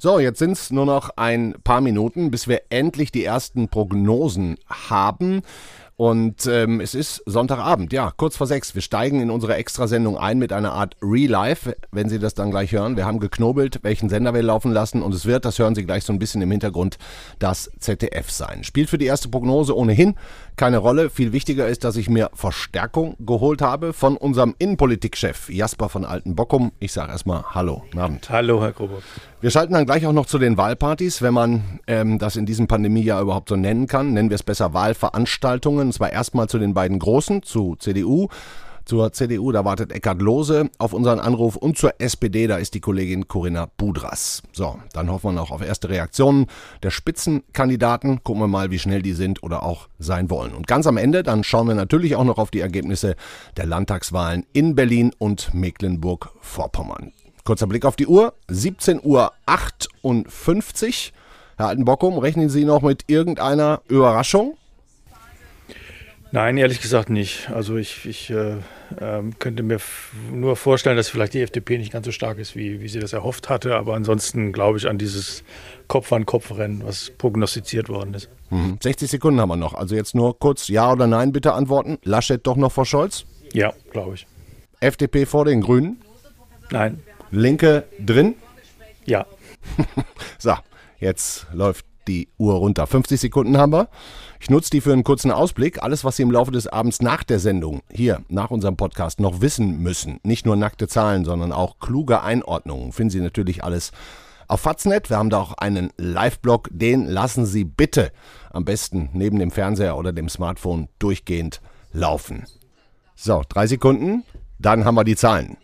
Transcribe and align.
So, 0.00 0.20
jetzt 0.20 0.38
sind 0.38 0.52
es 0.52 0.70
nur 0.70 0.86
noch 0.86 1.10
ein 1.16 1.54
paar 1.64 1.80
Minuten, 1.80 2.30
bis 2.30 2.46
wir 2.46 2.62
endlich 2.70 3.10
die 3.10 3.24
ersten 3.24 3.68
Prognosen 3.68 4.56
haben. 4.68 5.42
Und 5.98 6.46
ähm, 6.46 6.80
es 6.80 6.94
ist 6.94 7.24
Sonntagabend, 7.26 7.92
ja, 7.92 8.12
kurz 8.16 8.36
vor 8.36 8.46
sechs. 8.46 8.72
Wir 8.72 8.82
steigen 8.82 9.20
in 9.20 9.30
unsere 9.30 9.56
Extrasendung 9.56 10.16
ein 10.16 10.38
mit 10.38 10.52
einer 10.52 10.72
Art 10.72 10.96
Real-Life, 11.02 11.74
wenn 11.90 12.08
Sie 12.08 12.20
das 12.20 12.34
dann 12.34 12.52
gleich 12.52 12.70
hören. 12.70 12.96
Wir 12.96 13.04
haben 13.04 13.18
geknobelt, 13.18 13.80
welchen 13.82 14.08
Sender 14.08 14.32
wir 14.32 14.44
laufen 14.44 14.70
lassen 14.70 15.02
und 15.02 15.12
es 15.12 15.26
wird, 15.26 15.44
das 15.44 15.58
hören 15.58 15.74
Sie 15.74 15.84
gleich 15.84 16.04
so 16.04 16.12
ein 16.12 16.20
bisschen 16.20 16.40
im 16.40 16.52
Hintergrund, 16.52 16.98
das 17.40 17.68
ZDF 17.80 18.30
sein. 18.30 18.62
Spielt 18.62 18.90
für 18.90 18.98
die 18.98 19.06
erste 19.06 19.28
Prognose 19.28 19.76
ohnehin 19.76 20.14
keine 20.54 20.78
Rolle. 20.78 21.10
Viel 21.10 21.32
wichtiger 21.32 21.66
ist, 21.66 21.82
dass 21.82 21.96
ich 21.96 22.08
mir 22.08 22.30
Verstärkung 22.32 23.16
geholt 23.18 23.60
habe 23.60 23.92
von 23.92 24.16
unserem 24.16 24.54
Innenpolitikchef 24.56 25.50
Jasper 25.50 25.88
von 25.88 26.04
Altenbockum. 26.04 26.70
Ich 26.78 26.92
sage 26.92 27.10
erstmal 27.10 27.42
Hallo, 27.54 27.82
guten 27.86 27.98
Abend. 27.98 28.30
Hallo, 28.30 28.62
Herr 28.62 28.70
Grobot. 28.70 29.02
Wir 29.40 29.50
schalten 29.52 29.72
dann 29.72 29.86
gleich 29.86 30.04
auch 30.04 30.12
noch 30.12 30.26
zu 30.26 30.38
den 30.38 30.56
Wahlpartys, 30.56 31.22
wenn 31.22 31.32
man 31.32 31.80
ähm, 31.86 32.18
das 32.18 32.34
in 32.34 32.44
diesem 32.44 32.66
Pandemiejahr 32.66 33.22
überhaupt 33.22 33.48
so 33.48 33.54
nennen 33.54 33.86
kann. 33.86 34.12
Nennen 34.12 34.30
wir 34.30 34.34
es 34.34 34.42
besser 34.42 34.74
Wahlveranstaltungen. 34.74 35.87
Und 35.88 35.92
zwar 35.92 36.12
erstmal 36.12 36.50
zu 36.50 36.58
den 36.58 36.74
beiden 36.74 36.98
großen, 36.98 37.42
zu 37.42 37.74
CDU. 37.78 38.28
Zur 38.84 39.10
CDU, 39.10 39.52
da 39.52 39.64
wartet 39.64 39.90
Eckhard 39.90 40.20
Lohse 40.20 40.68
auf 40.76 40.92
unseren 40.92 41.18
Anruf 41.18 41.56
und 41.56 41.78
zur 41.78 41.98
SPD, 41.98 42.46
da 42.46 42.58
ist 42.58 42.74
die 42.74 42.80
Kollegin 42.80 43.26
Corinna 43.26 43.70
Budras. 43.78 44.42
So, 44.52 44.78
dann 44.92 45.10
hoffen 45.10 45.28
wir 45.28 45.32
noch 45.32 45.50
auf 45.50 45.62
erste 45.62 45.88
Reaktionen 45.88 46.44
der 46.82 46.90
Spitzenkandidaten. 46.90 48.22
Gucken 48.22 48.42
wir 48.42 48.48
mal, 48.48 48.70
wie 48.70 48.78
schnell 48.78 49.00
die 49.00 49.14
sind 49.14 49.42
oder 49.42 49.62
auch 49.62 49.88
sein 49.98 50.28
wollen. 50.28 50.52
Und 50.52 50.66
ganz 50.66 50.86
am 50.86 50.98
Ende, 50.98 51.22
dann 51.22 51.42
schauen 51.42 51.68
wir 51.68 51.74
natürlich 51.74 52.16
auch 52.16 52.24
noch 52.24 52.36
auf 52.36 52.50
die 52.50 52.60
Ergebnisse 52.60 53.16
der 53.56 53.64
Landtagswahlen 53.64 54.44
in 54.52 54.74
Berlin 54.74 55.12
und 55.16 55.54
Mecklenburg-Vorpommern. 55.54 57.12
Kurzer 57.44 57.66
Blick 57.66 57.86
auf 57.86 57.96
die 57.96 58.06
Uhr, 58.06 58.34
17.58 58.50 59.04
Uhr. 59.04 59.32
Herr 61.56 61.68
Altenbockum, 61.68 62.18
rechnen 62.18 62.50
Sie 62.50 62.66
noch 62.66 62.82
mit 62.82 63.04
irgendeiner 63.06 63.80
Überraschung? 63.88 64.57
Nein, 66.30 66.58
ehrlich 66.58 66.80
gesagt 66.80 67.08
nicht. 67.08 67.48
Also 67.50 67.76
ich, 67.76 68.04
ich 68.04 68.30
äh, 68.30 68.56
äh, 69.00 69.22
könnte 69.38 69.62
mir 69.62 69.78
nur 70.30 70.56
vorstellen, 70.56 70.96
dass 70.96 71.08
vielleicht 71.08 71.34
die 71.34 71.40
FDP 71.40 71.78
nicht 71.78 71.92
ganz 71.92 72.04
so 72.04 72.12
stark 72.12 72.38
ist, 72.38 72.54
wie, 72.54 72.80
wie 72.80 72.88
sie 72.88 73.00
das 73.00 73.14
erhofft 73.14 73.48
hatte. 73.48 73.76
Aber 73.76 73.94
ansonsten 73.94 74.52
glaube 74.52 74.78
ich 74.78 74.88
an 74.88 74.98
dieses 74.98 75.42
Kopf-an-Kopf-Rennen, 75.88 76.82
was 76.84 77.10
prognostiziert 77.16 77.88
worden 77.88 78.12
ist. 78.14 78.28
Mhm. 78.50 78.78
60 78.82 79.10
Sekunden 79.10 79.40
haben 79.40 79.48
wir 79.48 79.56
noch. 79.56 79.74
Also 79.74 79.94
jetzt 79.94 80.14
nur 80.14 80.38
kurz 80.38 80.68
Ja 80.68 80.92
oder 80.92 81.06
Nein 81.06 81.32
bitte 81.32 81.54
antworten. 81.54 81.98
Laschet 82.04 82.46
doch 82.46 82.56
noch 82.56 82.72
vor 82.72 82.84
Scholz? 82.84 83.24
Ja, 83.54 83.72
glaube 83.90 84.14
ich. 84.14 84.26
FDP 84.80 85.24
vor 85.24 85.46
den 85.46 85.62
Grünen? 85.62 86.02
Nein. 86.70 87.02
Linke 87.30 87.84
drin? 87.98 88.34
Ja. 89.06 89.26
so, 90.38 90.54
jetzt 91.00 91.46
läuft 91.52 91.87
die 92.08 92.28
Uhr 92.38 92.54
runter. 92.54 92.86
50 92.86 93.20
Sekunden 93.20 93.58
haben 93.58 93.72
wir. 93.72 93.88
Ich 94.40 94.50
nutze 94.50 94.70
die 94.70 94.80
für 94.80 94.92
einen 94.92 95.04
kurzen 95.04 95.30
Ausblick. 95.30 95.82
Alles, 95.82 96.04
was 96.04 96.16
Sie 96.16 96.22
im 96.22 96.30
Laufe 96.30 96.50
des 96.50 96.66
Abends 96.66 97.02
nach 97.02 97.22
der 97.22 97.38
Sendung, 97.38 97.82
hier, 97.90 98.22
nach 98.28 98.50
unserem 98.50 98.76
Podcast, 98.76 99.20
noch 99.20 99.40
wissen 99.40 99.82
müssen. 99.82 100.20
Nicht 100.22 100.46
nur 100.46 100.56
nackte 100.56 100.88
Zahlen, 100.88 101.24
sondern 101.24 101.52
auch 101.52 101.78
kluge 101.78 102.22
Einordnungen. 102.22 102.92
Finden 102.92 103.10
Sie 103.10 103.20
natürlich 103.20 103.62
alles 103.62 103.92
auf 104.48 104.60
Faznet. 104.60 105.10
Wir 105.10 105.18
haben 105.18 105.30
da 105.30 105.38
auch 105.38 105.52
einen 105.52 105.90
Live-Blog. 105.96 106.68
Den 106.72 107.06
lassen 107.06 107.46
Sie 107.46 107.64
bitte 107.64 108.10
am 108.50 108.64
besten 108.64 109.10
neben 109.12 109.38
dem 109.38 109.50
Fernseher 109.50 109.96
oder 109.96 110.12
dem 110.12 110.28
Smartphone 110.28 110.88
durchgehend 110.98 111.60
laufen. 111.92 112.46
So, 113.14 113.42
drei 113.48 113.66
Sekunden. 113.66 114.24
Dann 114.58 114.84
haben 114.84 114.94
wir 114.96 115.04
die 115.04 115.16
Zahlen. 115.16 115.56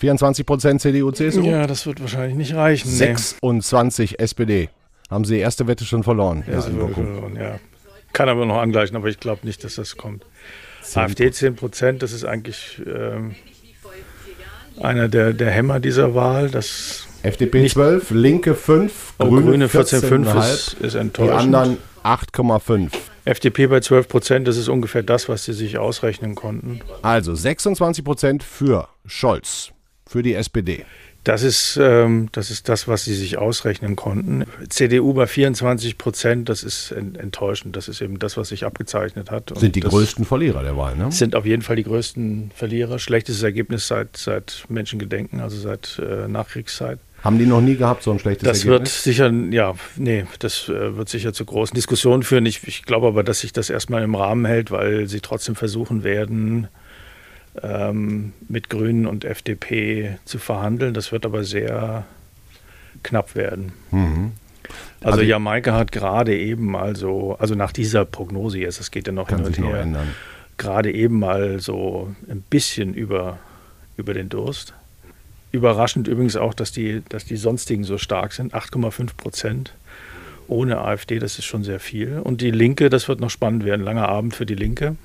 24 0.00 0.46
Prozent 0.46 0.80
CDU, 0.80 1.12
CSU? 1.12 1.42
Ja, 1.42 1.66
das 1.66 1.86
wird 1.86 2.00
wahrscheinlich 2.00 2.36
nicht 2.36 2.54
reichen. 2.54 2.88
26 2.88 4.12
nee. 4.12 4.16
SPD. 4.24 4.68
Haben 5.10 5.24
Sie 5.24 5.34
die 5.34 5.40
erste 5.40 5.66
Wette 5.66 5.84
schon 5.84 6.02
verloren? 6.02 6.42
Ja, 6.50 6.62
verloren, 6.62 7.36
ja. 7.36 7.58
Kann 8.12 8.28
aber 8.28 8.46
noch 8.46 8.58
angleichen, 8.58 8.96
aber 8.96 9.08
ich 9.08 9.20
glaube 9.20 9.46
nicht, 9.46 9.62
dass 9.62 9.74
das 9.74 9.96
kommt. 9.96 10.24
10 10.82 11.02
AfD 11.02 11.30
10 11.30 11.56
Prozent, 11.56 12.02
das 12.02 12.12
ist 12.12 12.24
eigentlich 12.24 12.80
ähm, 12.86 13.34
einer 14.80 15.08
der, 15.08 15.32
der 15.32 15.50
Hämmer 15.50 15.80
dieser 15.80 16.14
Wahl. 16.14 16.48
Das 16.48 17.06
FDP 17.22 17.68
12, 17.68 18.10
Linke 18.12 18.54
5, 18.54 19.14
oh, 19.18 19.26
Grüne 19.26 19.66
14,5 19.66 19.68
14 19.68 20.24
ist, 20.24 20.72
ist 20.80 20.94
enttäuschend. 20.94 21.34
Die 21.34 21.56
anderen 21.56 21.78
8,5. 22.02 22.90
FDP 23.26 23.66
bei 23.66 23.80
12 23.80 24.08
Prozent, 24.08 24.48
das 24.48 24.56
ist 24.56 24.68
ungefähr 24.68 25.02
das, 25.02 25.28
was 25.28 25.44
sie 25.44 25.52
sich 25.52 25.76
ausrechnen 25.76 26.34
konnten. 26.34 26.80
Also 27.02 27.34
26 27.34 28.02
Prozent 28.02 28.42
für 28.42 28.88
Scholz, 29.04 29.72
für 30.10 30.24
die 30.24 30.34
SPD. 30.34 30.84
Das 31.22 31.42
ist, 31.42 31.78
ähm, 31.80 32.30
das 32.32 32.50
ist 32.50 32.68
das, 32.68 32.88
was 32.88 33.04
sie 33.04 33.14
sich 33.14 33.38
ausrechnen 33.38 33.94
konnten. 33.94 34.44
CDU 34.68 35.12
bei 35.12 35.26
24 35.26 35.98
Prozent, 35.98 36.48
das 36.48 36.64
ist 36.64 36.90
enttäuschend. 36.90 37.76
Das 37.76 37.88
ist 37.88 38.00
eben 38.00 38.18
das, 38.18 38.36
was 38.36 38.48
sich 38.48 38.64
abgezeichnet 38.64 39.30
hat. 39.30 39.52
Und 39.52 39.60
sind 39.60 39.76
die 39.76 39.80
größten 39.80 40.24
Verlierer 40.24 40.62
der 40.62 40.76
Wahl, 40.76 40.96
ne? 40.96 41.12
Sind 41.12 41.36
auf 41.36 41.46
jeden 41.46 41.62
Fall 41.62 41.76
die 41.76 41.84
größten 41.84 42.50
Verlierer. 42.54 42.98
Schlechtes 42.98 43.42
Ergebnis 43.42 43.86
seit, 43.86 44.16
seit 44.16 44.64
Menschengedenken, 44.68 45.40
also 45.40 45.58
seit 45.58 46.00
äh, 46.04 46.26
Nachkriegszeit. 46.26 46.98
Haben 47.22 47.38
die 47.38 47.46
noch 47.46 47.60
nie 47.60 47.76
gehabt, 47.76 48.02
so 48.02 48.10
ein 48.10 48.18
schlechtes 48.18 48.48
das 48.48 48.64
Ergebnis? 48.64 48.94
Das 48.94 49.06
wird 49.06 49.16
sicher, 49.16 49.30
ja, 49.54 49.74
nee, 49.96 50.24
das 50.38 50.70
äh, 50.70 50.96
wird 50.96 51.10
sicher 51.10 51.34
zu 51.34 51.44
großen 51.44 51.74
Diskussionen 51.74 52.22
führen. 52.22 52.46
Ich, 52.46 52.66
ich 52.66 52.84
glaube 52.84 53.06
aber, 53.06 53.22
dass 53.22 53.40
sich 53.40 53.52
das 53.52 53.68
erstmal 53.68 54.02
im 54.02 54.14
Rahmen 54.14 54.46
hält, 54.46 54.70
weil 54.70 55.06
sie 55.06 55.20
trotzdem 55.20 55.54
versuchen 55.54 56.02
werden, 56.02 56.68
ähm, 57.62 58.32
mit 58.48 58.70
Grünen 58.70 59.06
und 59.06 59.24
FDP 59.24 60.18
zu 60.24 60.38
verhandeln. 60.38 60.94
Das 60.94 61.12
wird 61.12 61.26
aber 61.26 61.44
sehr 61.44 62.04
knapp 63.02 63.34
werden. 63.34 63.72
Mhm. 63.90 64.32
Also, 65.00 65.18
also, 65.18 65.22
Jamaika 65.22 65.72
hat 65.72 65.92
gerade 65.92 66.36
eben 66.36 66.76
also, 66.76 67.36
also 67.38 67.54
nach 67.54 67.72
dieser 67.72 68.04
Prognose 68.04 68.58
jetzt, 68.58 68.78
das 68.78 68.90
geht 68.90 69.06
ja 69.06 69.12
noch 69.12 69.30
hin 69.30 69.42
und 69.42 69.58
her, 69.58 69.86
gerade 70.58 70.92
eben 70.92 71.18
mal 71.18 71.58
so 71.58 72.14
ein 72.28 72.42
bisschen 72.42 72.94
über, 72.94 73.38
über 73.96 74.12
den 74.12 74.28
Durst. 74.28 74.74
Überraschend 75.52 76.06
übrigens 76.06 76.36
auch, 76.36 76.54
dass 76.54 76.70
die, 76.70 77.02
dass 77.08 77.24
die 77.24 77.36
sonstigen 77.36 77.82
so 77.82 77.98
stark 77.98 78.32
sind, 78.32 78.54
8,5 78.54 79.16
Prozent. 79.16 79.74
Ohne 80.46 80.78
AfD, 80.78 81.18
das 81.18 81.38
ist 81.38 81.46
schon 81.46 81.64
sehr 81.64 81.80
viel. 81.80 82.18
Und 82.18 82.40
die 82.40 82.50
Linke, 82.50 82.90
das 82.90 83.08
wird 83.08 83.20
noch 83.20 83.30
spannend 83.30 83.64
werden, 83.64 83.82
langer 83.82 84.08
Abend 84.08 84.34
für 84.34 84.46
die 84.46 84.54
Linke. 84.54 84.96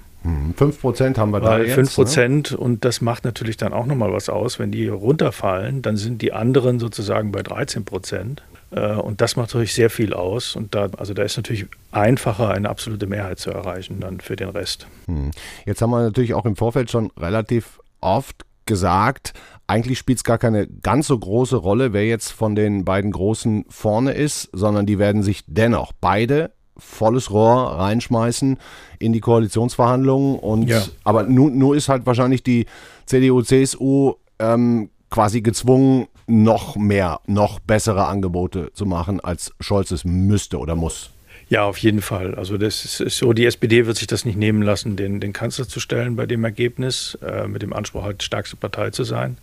5 0.56 0.82
Prozent 0.82 1.18
haben 1.18 1.32
wir 1.32 1.40
da 1.40 1.52
Weil 1.52 1.68
5 1.68 1.94
Prozent 1.96 2.52
ne? 2.52 2.58
und 2.58 2.86
das 2.86 3.02
macht 3.02 3.26
natürlich 3.26 3.58
dann 3.58 3.74
auch 3.74 3.86
nochmal 3.86 4.12
was 4.12 4.30
aus. 4.30 4.60
Wenn 4.60 4.72
die 4.72 4.88
runterfallen, 4.88 5.82
dann 5.82 5.98
sind 5.98 6.22
die 6.22 6.34
anderen 6.34 6.80
sozusagen 6.80 7.32
bei 7.32 7.44
13 7.44 7.86
Prozent. 7.86 8.44
Äh, 8.72 8.96
und 8.96 9.22
das 9.22 9.36
macht 9.36 9.50
natürlich 9.50 9.74
sehr 9.74 9.90
viel 9.90 10.14
aus. 10.14 10.56
Und 10.56 10.74
da, 10.76 10.90
also 10.98 11.14
da 11.14 11.24
ist 11.24 11.38
natürlich 11.38 11.66
einfacher, 11.92 12.50
eine 12.50 12.70
absolute 12.70 13.08
Mehrheit 13.08 13.40
zu 13.40 13.52
erreichen 13.52 14.00
dann 14.00 14.20
für 14.20 14.36
den 14.36 14.50
Rest. 14.50 14.88
Hm. 15.08 15.32
Jetzt 15.66 15.82
haben 15.82 15.92
wir 15.92 16.02
natürlich 16.02 16.34
auch 16.34 16.46
im 16.46 16.56
Vorfeld 16.56 16.92
schon 16.92 17.12
relativ 17.18 17.80
oft 18.02 18.46
gesagt, 18.66 19.34
eigentlich 19.68 20.00
spielt 20.00 20.20
es 20.20 20.24
gar 20.24 20.38
keine 20.38 20.68
ganz 20.68 21.08
so 21.08 21.18
große 21.18 21.56
Rolle, 21.56 21.94
wer 21.94 22.06
jetzt 22.06 22.32
von 22.32 22.56
den 22.56 22.86
beiden 22.86 23.12
Großen 23.12 23.66
vorne 23.70 24.14
ist, 24.14 24.50
sondern 24.54 24.86
die 24.86 25.00
werden 25.00 25.24
sich 25.24 25.44
dennoch 25.48 25.92
beide 26.00 26.52
volles 26.78 27.32
Rohr 27.32 27.78
reinschmeißen 27.78 28.58
in 29.00 29.14
die 29.14 29.22
Koalitionsverhandlungen. 29.22 30.40
Und 30.40 30.68
ja. 30.68 30.84
aber 31.04 31.24
nun, 31.24 31.58
nur 31.58 31.76
ist 31.76 31.90
halt 31.90 32.06
wahrscheinlich 32.06 32.44
die 32.44 32.66
CDU, 33.06 33.42
CSU 33.42 34.14
ähm, 34.40 34.90
quasi 35.10 35.42
gezwungen, 35.42 36.08
noch 36.28 36.76
mehr, 36.76 37.20
noch 37.28 37.60
bessere 37.60 38.08
Angebote 38.08 38.72
zu 38.74 38.86
machen, 38.86 39.20
als 39.20 39.54
Scholz 39.60 39.92
es 39.92 40.06
müsste 40.06 40.58
oder 40.58 40.76
muss. 40.76 41.12
Ja, 41.48 41.66
auf 41.66 41.78
jeden 41.78 42.02
Fall. 42.02 42.34
Also 42.34 42.58
das 42.58 43.00
ist 43.00 43.18
so, 43.18 43.32
die 43.34 43.46
SPD 43.46 43.86
wird 43.86 43.98
sich 43.98 44.08
das 44.08 44.26
nicht 44.26 44.38
nehmen 44.38 44.64
lassen, 44.64 44.96
den, 44.96 45.20
den 45.20 45.32
Kanzler 45.32 45.68
zu 45.68 45.80
stellen 45.80 46.16
bei 46.16 46.26
dem 46.26 46.44
Ergebnis, 46.44 47.18
äh, 47.22 47.48
mit 47.48 47.62
dem 47.62 47.72
Anspruch 47.72 48.04
halt 48.04 48.24
stärkste 48.24 48.56
Partei 48.56 48.90
zu 48.90 49.04
sein. 49.04 49.38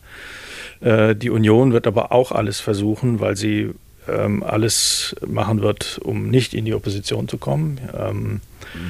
Äh, 0.81 1.15
die 1.15 1.31
Union 1.31 1.73
wird 1.73 1.87
aber 1.87 2.11
auch 2.11 2.33
alles 2.33 2.59
versuchen, 2.59 3.21
weil 3.21 3.37
sie 3.37 3.71
ähm, 4.09 4.43
alles 4.43 5.17
machen 5.27 5.63
wird, 5.63 6.01
um 6.03 6.29
nicht 6.29 6.55
in 6.55 6.65
die 6.65 6.75
Opposition 6.75 7.29
zu 7.29 7.39
kommen. 7.39 7.81
Ähm, 7.97 8.41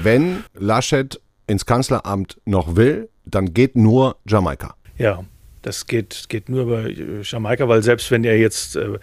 Wenn 0.02 0.44
Laschet 0.54 1.20
ins 1.46 1.66
Kanzleramt 1.66 2.40
noch 2.44 2.76
will, 2.76 3.08
dann 3.24 3.54
geht 3.54 3.76
nur 3.76 4.16
Jamaika. 4.26 4.74
Ja, 4.98 5.24
das 5.62 5.86
geht, 5.86 6.24
geht 6.28 6.48
nur 6.48 6.62
über 6.62 6.88
Jamaika, 7.22 7.68
weil 7.68 7.82
selbst 7.82 8.10
wenn 8.10 8.24
er 8.24 8.38
jetzt, 8.38 8.76
äh, 8.76 8.98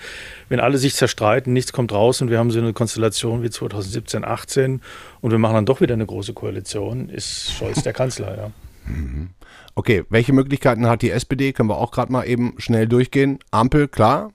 wenn 0.50 0.60
alle 0.60 0.78
sich 0.78 0.94
zerstreiten, 0.94 1.54
nichts 1.54 1.72
kommt 1.72 1.94
raus 1.94 2.22
und 2.22 2.30
wir 2.30 2.38
haben 2.38 2.52
so 2.52 2.60
eine 2.60 2.74
Konstellation 2.74 3.44
wie 3.44 3.50
2017, 3.50 4.26
18 4.26 4.82
und 5.22 5.32
wir 5.32 5.38
machen 5.38 5.56
dann 5.56 5.66
doch 5.66 5.82
wieder 5.82 5.94
eine 5.94 6.06
große 6.06 6.34
Koalition, 6.34 7.10
ist 7.10 7.54
Scholz 7.54 7.82
der 7.84 7.94
Kanzler, 7.94 8.38
ja. 8.38 8.52
Mhm. 8.86 9.30
Okay, 9.76 10.04
welche 10.10 10.34
Möglichkeiten 10.34 10.88
hat 10.88 11.02
die 11.02 11.12
SPD? 11.12 11.54
Können 11.54 11.70
wir 11.70 11.78
auch 11.78 11.92
gerade 11.92 12.12
mal 12.12 12.24
eben 12.26 12.56
schnell 12.58 12.88
durchgehen. 12.88 13.40
Ampel, 13.52 13.88
klar. 13.88 14.34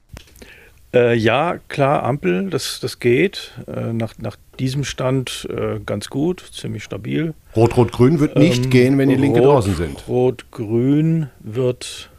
Äh, 0.94 1.14
ja, 1.16 1.58
klar, 1.68 2.04
Ampel, 2.04 2.50
das, 2.50 2.78
das 2.80 3.00
geht. 3.00 3.52
Äh, 3.66 3.92
nach, 3.92 4.14
nach 4.18 4.36
diesem 4.60 4.84
Stand 4.84 5.48
äh, 5.50 5.80
ganz 5.84 6.08
gut, 6.08 6.44
ziemlich 6.52 6.84
stabil. 6.84 7.34
Rot-Rot-Grün 7.56 8.20
wird 8.20 8.36
nicht 8.36 8.66
ähm, 8.66 8.70
gehen, 8.70 8.98
wenn 8.98 9.08
die 9.08 9.16
Linke 9.16 9.40
Rot, 9.40 9.48
draußen 9.48 9.74
sind. 9.74 10.06
Rot-Grün 10.06 11.28
wird 11.40 12.10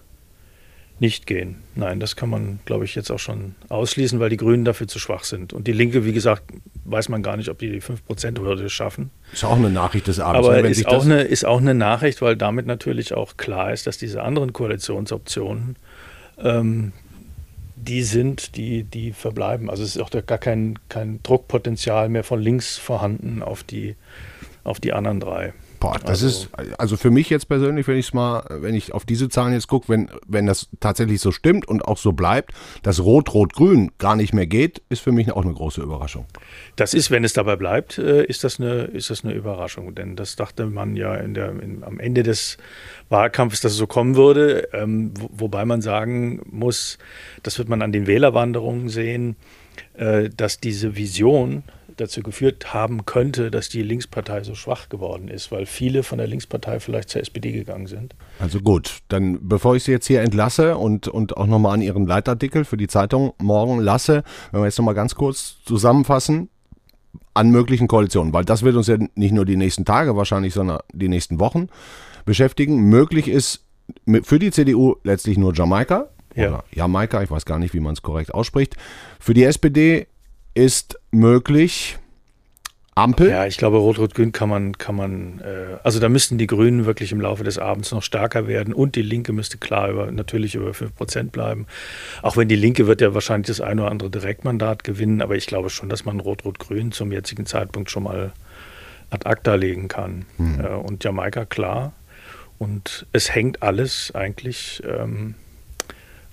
nicht 1.00 1.27
gehen. 1.27 1.57
Nein, 1.75 2.00
das 2.00 2.16
kann 2.16 2.30
man, 2.30 2.60
glaube 2.66 2.86
ich, 2.86 2.95
jetzt 2.95 3.12
auch 3.12 3.19
schon 3.19 3.56
ausschließen, 3.68 4.19
weil 4.19 4.30
die 4.30 4.38
Grünen 4.38 4.63
dafür 4.63 4.88
zu 4.88 4.98
schwach 5.00 5.25
sind. 5.25 5.51
Und 5.51 5.68
die 5.68 5.74
Linke, 5.74 6.06
wie 6.06 6.13
gesagt, 6.13 6.44
weiß 6.86 7.10
man 7.10 7.21
gar 7.21 7.36
nicht, 7.36 7.50
ob 7.50 7.60
die 7.60 7.69
die 7.69 7.81
5%-Hürde 7.81 8.69
schaffen. 8.69 9.12
Ist 9.33 9.44
auch 9.44 9.57
eine 9.57 9.69
Nachricht 9.69 10.07
des 10.07 10.19
Abends. 10.19 10.48
Aber 10.48 10.62
ne, 10.62 10.69
ist, 10.69 10.88
auch 10.88 11.04
eine, 11.04 11.21
ist 11.24 11.45
auch 11.45 11.60
eine 11.60 11.74
Nachricht, 11.74 12.21
weil 12.21 12.38
damit 12.38 12.66
natürlich 12.66 13.13
auch 13.13 13.36
klar 13.36 13.74
ist, 13.74 13.88
dass 13.88 13.98
diese 13.98 14.24
anderen 14.24 14.54
Koalitionsoptionen, 14.54 15.75
ähm, 16.38 16.94
die 17.85 18.03
sind, 18.03 18.55
die, 18.55 18.83
die 18.83 19.13
verbleiben. 19.13 19.69
Also 19.69 19.83
es 19.83 19.95
ist 19.95 20.01
auch 20.01 20.09
gar 20.09 20.37
kein, 20.37 20.79
kein 20.89 21.21
Druckpotenzial 21.23 22.09
mehr 22.09 22.23
von 22.23 22.41
links 22.41 22.77
vorhanden 22.77 23.41
auf 23.43 23.63
die, 23.63 23.95
auf 24.63 24.79
die 24.79 24.93
anderen 24.93 25.19
drei. 25.19 25.53
Boah, 25.85 25.99
das 25.99 26.23
also. 26.23 26.27
ist, 26.27 26.49
also 26.79 26.97
für 26.97 27.11
mich 27.11 27.29
jetzt 27.29 27.47
persönlich, 27.47 27.87
wenn 27.87 27.97
ich 27.97 28.11
mal, 28.13 28.43
wenn 28.49 28.73
ich 28.73 28.91
auf 28.93 29.05
diese 29.05 29.29
Zahlen 29.29 29.53
jetzt 29.53 29.67
gucke, 29.67 29.87
wenn, 29.89 30.09
wenn 30.27 30.47
das 30.47 30.67
tatsächlich 30.79 31.21
so 31.21 31.31
stimmt 31.31 31.67
und 31.67 31.85
auch 31.85 31.97
so 31.97 32.11
bleibt, 32.11 32.53
dass 32.81 32.99
Rot-Rot-Grün 32.99 33.91
gar 33.99 34.15
nicht 34.15 34.33
mehr 34.33 34.47
geht, 34.47 34.81
ist 34.89 35.01
für 35.01 35.11
mich 35.11 35.31
auch 35.31 35.43
eine 35.43 35.53
große 35.53 35.81
Überraschung. 35.81 36.25
Das 36.75 36.95
ist, 36.95 37.11
wenn 37.11 37.23
es 37.23 37.33
dabei 37.33 37.55
bleibt, 37.55 37.99
äh, 37.99 38.25
ist 38.25 38.43
das 38.43 38.59
eine, 38.59 38.85
ist 38.85 39.11
das 39.11 39.23
eine 39.23 39.33
Überraschung. 39.33 39.93
Denn 39.93 40.15
das 40.15 40.35
dachte 40.35 40.65
man 40.65 40.95
ja 40.95 41.13
in 41.15 41.35
der, 41.35 41.51
in, 41.61 41.83
am 41.83 41.99
Ende 41.99 42.23
des 42.23 42.57
Wahlkampfes, 43.09 43.61
dass 43.61 43.73
es 43.73 43.77
so 43.77 43.85
kommen 43.85 44.15
würde. 44.15 44.69
Ähm, 44.73 45.11
wo, 45.19 45.29
wobei 45.33 45.65
man 45.65 45.81
sagen 45.81 46.41
muss, 46.49 46.97
das 47.43 47.59
wird 47.59 47.69
man 47.69 47.83
an 47.83 47.91
den 47.91 48.07
Wählerwanderungen 48.07 48.89
sehen, 48.89 49.35
äh, 49.93 50.29
dass 50.35 50.59
diese 50.59 50.95
Vision 50.95 51.63
dazu 51.97 52.21
geführt 52.21 52.74
haben 52.74 53.06
könnte, 53.06 53.51
dass 53.51 53.69
die 53.69 53.81
Linkspartei 53.81 54.44
so 54.44 54.56
schwach 54.56 54.89
geworden 54.89 55.27
ist, 55.27 55.51
weil 55.51 55.65
viele 55.65 56.03
von 56.03 56.18
der 56.18 56.27
Linkspartei 56.27 56.80
vielleicht 56.80 57.09
zur 57.09 57.21
SPD 57.21 57.51
gegangen 57.51 57.88
sind. 57.88 58.15
Also 58.39 58.59
gut, 58.59 59.00
dann 59.07 59.39
bevor 59.47 59.75
ich 59.75 59.83
Sie 59.83 59.92
jetzt 59.92 60.07
hier 60.07 60.21
entlasse 60.21 60.77
und, 60.77 61.07
und 61.07 61.38
auch 61.38 61.47
nochmal 61.47 61.74
an 61.74 61.81
Ihren 61.81 62.06
Leitartikel 62.06 62.65
für 62.65 62.77
die 62.77 62.88
Zeitung 62.88 63.33
morgen 63.42 63.80
lasse, 63.80 64.24
wenn 64.51 64.62
wir 64.62 64.65
jetzt 64.65 64.77
nochmal 64.77 64.95
ganz 64.95 65.15
kurz 65.15 65.57
zusammenfassen, 65.65 66.50
an 67.33 67.50
möglichen 67.50 67.88
Koalitionen, 67.88 68.33
weil 68.33 68.45
das 68.45 68.63
wird 68.63 68.75
uns 68.75 68.88
ja 68.88 68.97
nicht 69.15 69.33
nur 69.33 69.45
die 69.45 69.57
nächsten 69.57 69.86
Tage 69.86 70.15
wahrscheinlich, 70.15 70.53
sondern 70.53 70.80
die 70.94 71.09
nächsten 71.09 71.39
Wochen 71.39 71.68
beschäftigen. 72.25 72.89
Möglich 72.89 73.27
ist 73.27 73.65
für 74.24 74.39
die 74.39 74.51
CDU 74.51 74.95
letztlich 75.03 75.38
nur 75.38 75.53
Jamaika. 75.53 76.09
Ja. 76.33 76.47
Oder 76.50 76.63
Jamaika, 76.74 77.24
ich 77.24 77.31
weiß 77.31 77.45
gar 77.45 77.59
nicht, 77.59 77.74
wie 77.74 77.80
man 77.80 77.94
es 77.94 78.01
korrekt 78.01 78.33
ausspricht. 78.33 78.75
Für 79.19 79.33
die 79.33 79.44
SPD 79.44 80.07
ist 80.56 81.00
möglich. 81.12 82.00
Ampel? 82.98 83.30
Ja, 83.30 83.46
ich 83.46 83.57
glaube, 83.57 83.78
Rot-Rot-Grün 83.78 84.31
kann 84.31 84.48
man, 84.48 84.78
kann 84.78 84.96
man, 84.96 85.42
äh, 85.42 85.78
also 85.84 86.00
da 86.00 86.07
müssten 86.07 86.38
die 86.38 86.48
Grünen 86.48 86.86
wirklich 86.86 87.12
im 87.12 87.19
Laufe 87.19 87.44
des 87.44 87.57
Abends 87.57 87.92
noch 87.92 88.02
stärker 88.02 88.48
werden 88.48 88.74
und 88.74 88.96
die 88.96 89.02
Linke 89.02 89.34
müsste 89.34 89.57
klar 89.57 89.90
über, 89.90 90.10
natürlich 90.12 90.56
über 90.56 90.72
5% 90.72 91.31
bleiben. 91.31 91.68
Auch 92.22 92.38
wenn 92.38 92.48
die 92.48 92.56
Linke 92.56 92.88
wird 92.88 93.02
ja 93.02 93.13
wahrscheinlich 93.13 93.48
das 93.48 93.60
eine 93.60 93.81
oder 93.81 93.92
andere 93.92 94.10
Direktmandat 94.10 94.86
gewinnen, 94.86 95.22
aber 95.22 95.36
ich 95.36 95.46
glaube 95.46 95.69
schon, 95.69 95.90
dass 95.90 96.06
man 96.06 96.22
Rot-Rot-Grün 96.22 96.94
zum 96.94 97.12
jetzigen 97.12 97.46
Zeitpunkt 97.46 97.92
schon 97.92 98.04
mal 98.04 98.31
ad 99.10 99.30
acta 99.30 99.56
legen 99.56 99.90
kann. 99.90 100.25
Hm. 100.38 100.62
Äh, 100.62 100.68
und 100.69 101.04
Jamaika 101.04 101.44
klar. 101.44 101.92
Und 102.57 103.06
es 103.12 103.36
hängt 103.36 103.62
alles 103.62 104.16
eigentlich 104.16 104.81
ähm, 104.88 105.36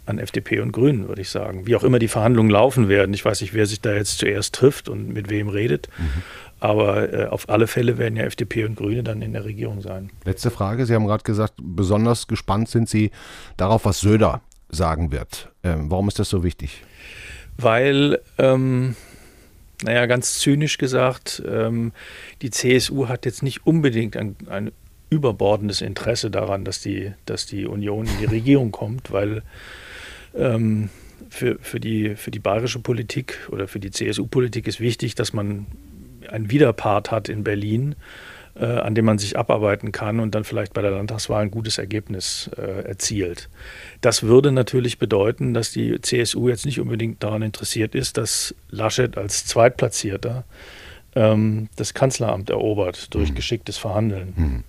an 0.06 0.18
FDP 0.18 0.60
und 0.60 0.72
Grünen, 0.72 1.08
würde 1.08 1.22
ich 1.22 1.30
sagen. 1.30 1.66
Wie 1.66 1.76
auch 1.76 1.84
immer 1.84 1.98
die 1.98 2.08
Verhandlungen 2.08 2.50
laufen 2.50 2.88
werden. 2.88 3.14
Ich 3.14 3.24
weiß 3.24 3.40
nicht, 3.40 3.54
wer 3.54 3.66
sich 3.66 3.80
da 3.80 3.92
jetzt 3.92 4.18
zuerst 4.18 4.54
trifft 4.54 4.88
und 4.88 5.08
mit 5.08 5.30
wem 5.30 5.48
redet. 5.48 5.88
Mhm. 5.98 6.22
Aber 6.60 7.12
äh, 7.12 7.26
auf 7.26 7.48
alle 7.48 7.66
Fälle 7.66 7.98
werden 7.98 8.16
ja 8.16 8.24
FDP 8.24 8.64
und 8.64 8.76
Grüne 8.76 9.02
dann 9.02 9.22
in 9.22 9.32
der 9.32 9.44
Regierung 9.44 9.80
sein. 9.80 10.10
Letzte 10.24 10.50
Frage. 10.50 10.86
Sie 10.86 10.94
haben 10.94 11.06
gerade 11.06 11.24
gesagt, 11.24 11.54
besonders 11.60 12.26
gespannt 12.26 12.68
sind 12.68 12.88
Sie 12.88 13.10
darauf, 13.56 13.84
was 13.84 14.00
Söder 14.00 14.42
sagen 14.68 15.12
wird. 15.12 15.50
Ähm, 15.62 15.90
warum 15.90 16.08
ist 16.08 16.18
das 16.18 16.28
so 16.28 16.42
wichtig? 16.42 16.82
Weil, 17.56 18.20
ähm, 18.38 18.96
naja, 19.82 20.06
ganz 20.06 20.38
zynisch 20.38 20.78
gesagt, 20.78 21.42
ähm, 21.46 21.92
die 22.42 22.50
CSU 22.50 23.08
hat 23.08 23.26
jetzt 23.26 23.42
nicht 23.42 23.66
unbedingt 23.66 24.16
ein, 24.16 24.36
ein 24.48 24.72
überbordendes 25.10 25.80
Interesse 25.80 26.30
daran, 26.30 26.64
dass 26.64 26.80
die, 26.80 27.12
dass 27.26 27.46
die 27.46 27.66
Union 27.66 28.06
in 28.06 28.18
die 28.18 28.24
Regierung 28.24 28.72
kommt, 28.72 29.12
weil 29.12 29.42
ähm, 30.34 30.88
für, 31.30 31.58
für, 31.60 31.80
die, 31.80 32.16
für 32.16 32.30
die 32.30 32.38
bayerische 32.38 32.78
Politik 32.78 33.48
oder 33.50 33.68
für 33.68 33.80
die 33.80 33.90
CSU-Politik 33.90 34.66
ist 34.66 34.80
wichtig, 34.80 35.14
dass 35.14 35.32
man 35.32 35.66
einen 36.28 36.50
Widerpart 36.50 37.10
hat 37.10 37.28
in 37.28 37.44
Berlin, 37.44 37.94
äh, 38.54 38.66
an 38.66 38.94
dem 38.94 39.06
man 39.06 39.18
sich 39.18 39.38
abarbeiten 39.38 39.92
kann 39.92 40.20
und 40.20 40.34
dann 40.34 40.44
vielleicht 40.44 40.74
bei 40.74 40.82
der 40.82 40.90
Landtagswahl 40.90 41.42
ein 41.42 41.50
gutes 41.50 41.78
Ergebnis 41.78 42.50
äh, 42.56 42.84
erzielt. 42.86 43.48
Das 44.00 44.22
würde 44.22 44.52
natürlich 44.52 44.98
bedeuten, 44.98 45.54
dass 45.54 45.72
die 45.72 46.00
CSU 46.00 46.48
jetzt 46.48 46.66
nicht 46.66 46.80
unbedingt 46.80 47.22
daran 47.22 47.42
interessiert 47.42 47.94
ist, 47.94 48.18
dass 48.18 48.54
Laschet 48.70 49.16
als 49.16 49.46
Zweitplatzierter 49.46 50.44
ähm, 51.14 51.68
das 51.76 51.94
Kanzleramt 51.94 52.50
erobert 52.50 53.14
durch 53.14 53.30
mhm. 53.30 53.34
geschicktes 53.36 53.78
Verhandeln. 53.78 54.32
Mhm. 54.36 54.64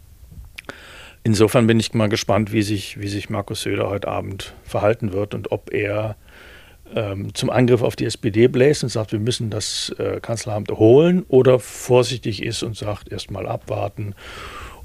Insofern 1.23 1.67
bin 1.67 1.79
ich 1.79 1.93
mal 1.93 2.09
gespannt, 2.09 2.51
wie 2.51 2.63
sich, 2.63 2.99
wie 2.99 3.07
sich 3.07 3.29
Markus 3.29 3.61
Söder 3.61 3.89
heute 3.89 4.09
Abend 4.09 4.53
verhalten 4.63 5.13
wird 5.13 5.33
und 5.33 5.51
ob 5.51 5.73
er 5.73 6.17
ähm, 6.95 7.33
zum 7.33 7.49
Angriff 7.49 7.81
auf 7.81 7.95
die 7.95 8.05
SPD 8.05 8.47
bläst 8.47 8.83
und 8.83 8.89
sagt, 8.89 9.13
wir 9.13 9.19
müssen 9.19 9.49
das 9.49 9.93
äh, 9.97 10.19
Kanzleramt 10.19 10.71
holen 10.71 11.23
oder 11.29 11.59
vorsichtig 11.59 12.43
ist 12.43 12.61
und 12.63 12.75
sagt, 12.75 13.11
erst 13.11 13.31
mal 13.31 13.47
abwarten. 13.47 14.15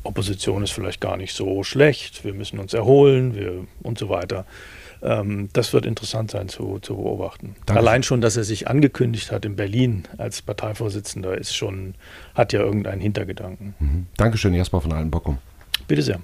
Opposition 0.05 0.63
ist 0.63 0.71
vielleicht 0.71 1.01
gar 1.01 1.17
nicht 1.17 1.35
so 1.35 1.65
schlecht, 1.65 2.25
wir 2.25 2.33
müssen 2.33 2.61
uns 2.61 2.73
erholen 2.73 3.35
wir, 3.35 3.67
und 3.83 3.99
so 3.99 4.09
weiter. 4.09 4.47
Ähm, 5.03 5.49
das 5.53 5.73
wird 5.73 5.87
interessant 5.87 6.31
sein 6.31 6.49
zu, 6.49 6.79
zu 6.81 6.97
beobachten. 6.97 7.57
Danke. 7.67 7.81
Allein 7.81 8.03
schon, 8.05 8.21
dass 8.21 8.37
er 8.37 8.45
sich 8.45 8.69
angekündigt 8.69 9.33
hat 9.33 9.45
in 9.45 9.57
Berlin 9.57 10.05
als 10.19 10.41
Parteivorsitzender, 10.41 11.37
ist 11.37 11.55
schon, 11.55 11.95
hat 12.35 12.53
ja 12.53 12.61
irgendeinen 12.61 13.01
Hintergedanken. 13.01 13.75
Mhm. 13.79 14.07
Dankeschön, 14.17 14.55
Jasper 14.55 14.81
von 14.81 14.93
Altenbockum. 14.93 15.39
Bitte 15.87 16.03
sehr. 16.03 16.21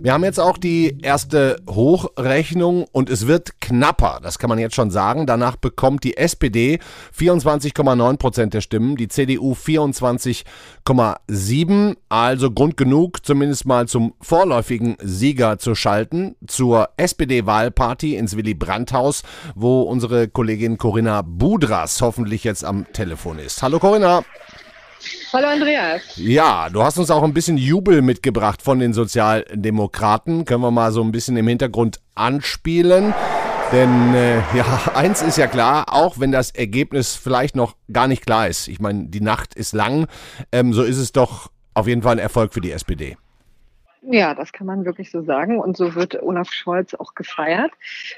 Wir 0.00 0.12
haben 0.12 0.22
jetzt 0.22 0.38
auch 0.38 0.58
die 0.58 0.96
erste 1.02 1.60
Hochrechnung 1.68 2.84
und 2.92 3.10
es 3.10 3.26
wird 3.26 3.60
knapper, 3.60 4.20
das 4.22 4.38
kann 4.38 4.48
man 4.48 4.60
jetzt 4.60 4.76
schon 4.76 4.92
sagen. 4.92 5.26
Danach 5.26 5.56
bekommt 5.56 6.04
die 6.04 6.16
SPD 6.16 6.78
24,9 7.16 8.16
Prozent 8.16 8.54
der 8.54 8.60
Stimmen, 8.60 8.94
die 8.96 9.08
CDU 9.08 9.54
24,7, 9.54 11.96
also 12.08 12.52
Grund 12.52 12.76
genug, 12.76 13.26
zumindest 13.26 13.66
mal 13.66 13.88
zum 13.88 14.14
vorläufigen 14.20 14.96
Sieger 15.02 15.58
zu 15.58 15.74
schalten, 15.74 16.36
zur 16.46 16.90
SPD-Wahlparty 16.96 18.14
ins 18.14 18.36
Willy 18.36 18.54
Brandt-Haus, 18.54 19.24
wo 19.56 19.82
unsere 19.82 20.28
Kollegin 20.28 20.78
Corinna 20.78 21.22
Budras 21.22 22.00
hoffentlich 22.02 22.44
jetzt 22.44 22.64
am 22.64 22.86
Telefon 22.92 23.40
ist. 23.40 23.62
Hallo 23.62 23.80
Corinna. 23.80 24.22
Hallo 25.32 25.48
Andreas. 25.48 26.02
Ja, 26.16 26.68
du 26.70 26.82
hast 26.82 26.98
uns 26.98 27.10
auch 27.10 27.22
ein 27.22 27.34
bisschen 27.34 27.56
Jubel 27.56 28.02
mitgebracht 28.02 28.62
von 28.62 28.78
den 28.78 28.92
Sozialdemokraten. 28.92 30.44
Können 30.44 30.62
wir 30.62 30.70
mal 30.70 30.92
so 30.92 31.02
ein 31.02 31.12
bisschen 31.12 31.36
im 31.36 31.46
Hintergrund 31.46 32.00
anspielen. 32.14 33.14
Denn 33.72 34.14
äh, 34.14 34.38
ja, 34.56 34.90
eins 34.94 35.22
ist 35.22 35.36
ja 35.36 35.46
klar, 35.46 35.92
auch 35.92 36.18
wenn 36.18 36.32
das 36.32 36.50
Ergebnis 36.50 37.14
vielleicht 37.14 37.54
noch 37.56 37.76
gar 37.92 38.08
nicht 38.08 38.24
klar 38.24 38.48
ist. 38.48 38.68
Ich 38.68 38.80
meine, 38.80 39.06
die 39.08 39.20
Nacht 39.20 39.54
ist 39.54 39.74
lang, 39.74 40.06
ähm, 40.52 40.72
so 40.72 40.82
ist 40.82 40.98
es 40.98 41.12
doch 41.12 41.50
auf 41.74 41.86
jeden 41.86 42.02
Fall 42.02 42.12
ein 42.12 42.18
Erfolg 42.18 42.54
für 42.54 42.60
die 42.60 42.72
SPD. 42.72 43.16
Ja, 44.02 44.34
das 44.34 44.52
kann 44.52 44.66
man 44.66 44.84
wirklich 44.84 45.10
so 45.10 45.22
sagen. 45.22 45.58
Und 45.58 45.76
so 45.76 45.94
wird 45.94 46.22
Olaf 46.22 46.52
Scholz 46.52 46.94
auch 46.94 47.14
gefeiert. 47.14 47.72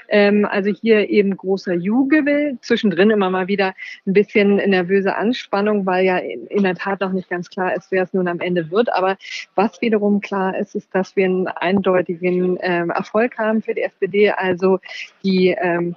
Ähm, 0.09 0.45
also 0.45 0.69
hier 0.69 1.09
eben 1.09 1.35
großer 1.35 1.73
Jubel, 1.73 2.57
zwischendrin 2.61 3.09
immer 3.09 3.29
mal 3.29 3.47
wieder 3.47 3.73
ein 4.05 4.13
bisschen 4.13 4.57
nervöse 4.57 5.15
Anspannung, 5.15 5.85
weil 5.85 6.05
ja 6.05 6.17
in 6.17 6.63
der 6.63 6.75
Tat 6.75 7.01
noch 7.01 7.11
nicht 7.11 7.29
ganz 7.29 7.49
klar 7.49 7.75
ist, 7.75 7.91
wer 7.91 8.03
es 8.03 8.13
nun 8.13 8.27
am 8.27 8.39
Ende 8.39 8.69
wird. 8.69 8.93
Aber 8.93 9.17
was 9.55 9.81
wiederum 9.81 10.21
klar 10.21 10.57
ist, 10.57 10.75
ist, 10.75 10.93
dass 10.93 11.15
wir 11.15 11.25
einen 11.25 11.47
eindeutigen 11.47 12.57
ähm, 12.61 12.91
Erfolg 12.91 13.37
haben 13.37 13.61
für 13.61 13.73
die 13.73 13.81
SPD. 13.81 14.31
Also 14.31 14.79
die 15.23 15.49
ähm, 15.49 15.95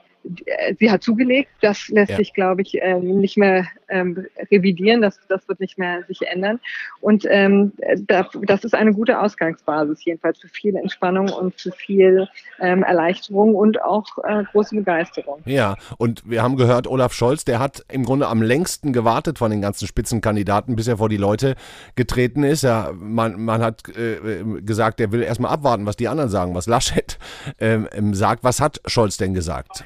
sie 0.78 0.90
hat 0.90 1.02
zugelegt. 1.02 1.50
Das 1.60 1.88
lässt 1.88 2.10
ja. 2.10 2.16
sich, 2.16 2.32
glaube 2.32 2.62
ich, 2.62 2.78
ähm, 2.80 3.20
nicht 3.20 3.36
mehr 3.36 3.66
ähm, 3.88 4.26
revidieren. 4.50 5.02
Das, 5.02 5.18
das 5.28 5.46
wird 5.48 5.60
nicht 5.60 5.78
mehr 5.78 6.02
sich 6.04 6.22
ändern. 6.22 6.60
Und 7.00 7.26
ähm, 7.28 7.72
da, 8.06 8.28
das 8.42 8.64
ist 8.64 8.74
eine 8.74 8.92
gute 8.92 9.20
Ausgangsbasis, 9.20 10.04
jedenfalls 10.04 10.38
für 10.38 10.48
viel 10.48 10.76
Entspannung 10.76 11.28
und 11.28 11.60
für 11.60 11.72
viel 11.72 12.28
ähm, 12.60 12.82
Erleichterung 12.82 13.54
und 13.54 13.82
auch 13.82 14.06
äh, 14.24 14.44
große 14.52 14.74
Begeisterung. 14.76 15.40
Ja, 15.44 15.76
und 15.98 16.28
wir 16.28 16.42
haben 16.42 16.56
gehört, 16.56 16.86
Olaf 16.86 17.12
Scholz, 17.12 17.44
der 17.44 17.58
hat 17.58 17.84
im 17.90 18.04
Grunde 18.04 18.28
am 18.28 18.42
längsten 18.42 18.92
gewartet 18.92 19.38
von 19.38 19.50
den 19.50 19.60
ganzen 19.60 19.86
Spitzenkandidaten, 19.86 20.76
bis 20.76 20.88
er 20.88 20.98
vor 20.98 21.08
die 21.08 21.16
Leute 21.16 21.54
getreten 21.96 22.42
ist. 22.42 22.62
Ja, 22.62 22.90
man, 22.94 23.40
man 23.44 23.62
hat 23.62 23.82
äh, 23.90 24.60
gesagt, 24.62 25.00
er 25.00 25.12
will 25.12 25.22
erstmal 25.22 25.52
abwarten, 25.52 25.86
was 25.86 25.96
die 25.96 26.08
anderen 26.08 26.30
sagen, 26.30 26.54
was 26.54 26.66
Laschet 26.66 27.18
ähm, 27.60 28.14
sagt. 28.14 28.44
Was 28.44 28.60
hat 28.60 28.80
Scholz 28.86 29.16
denn 29.16 29.34
gesagt? 29.34 29.84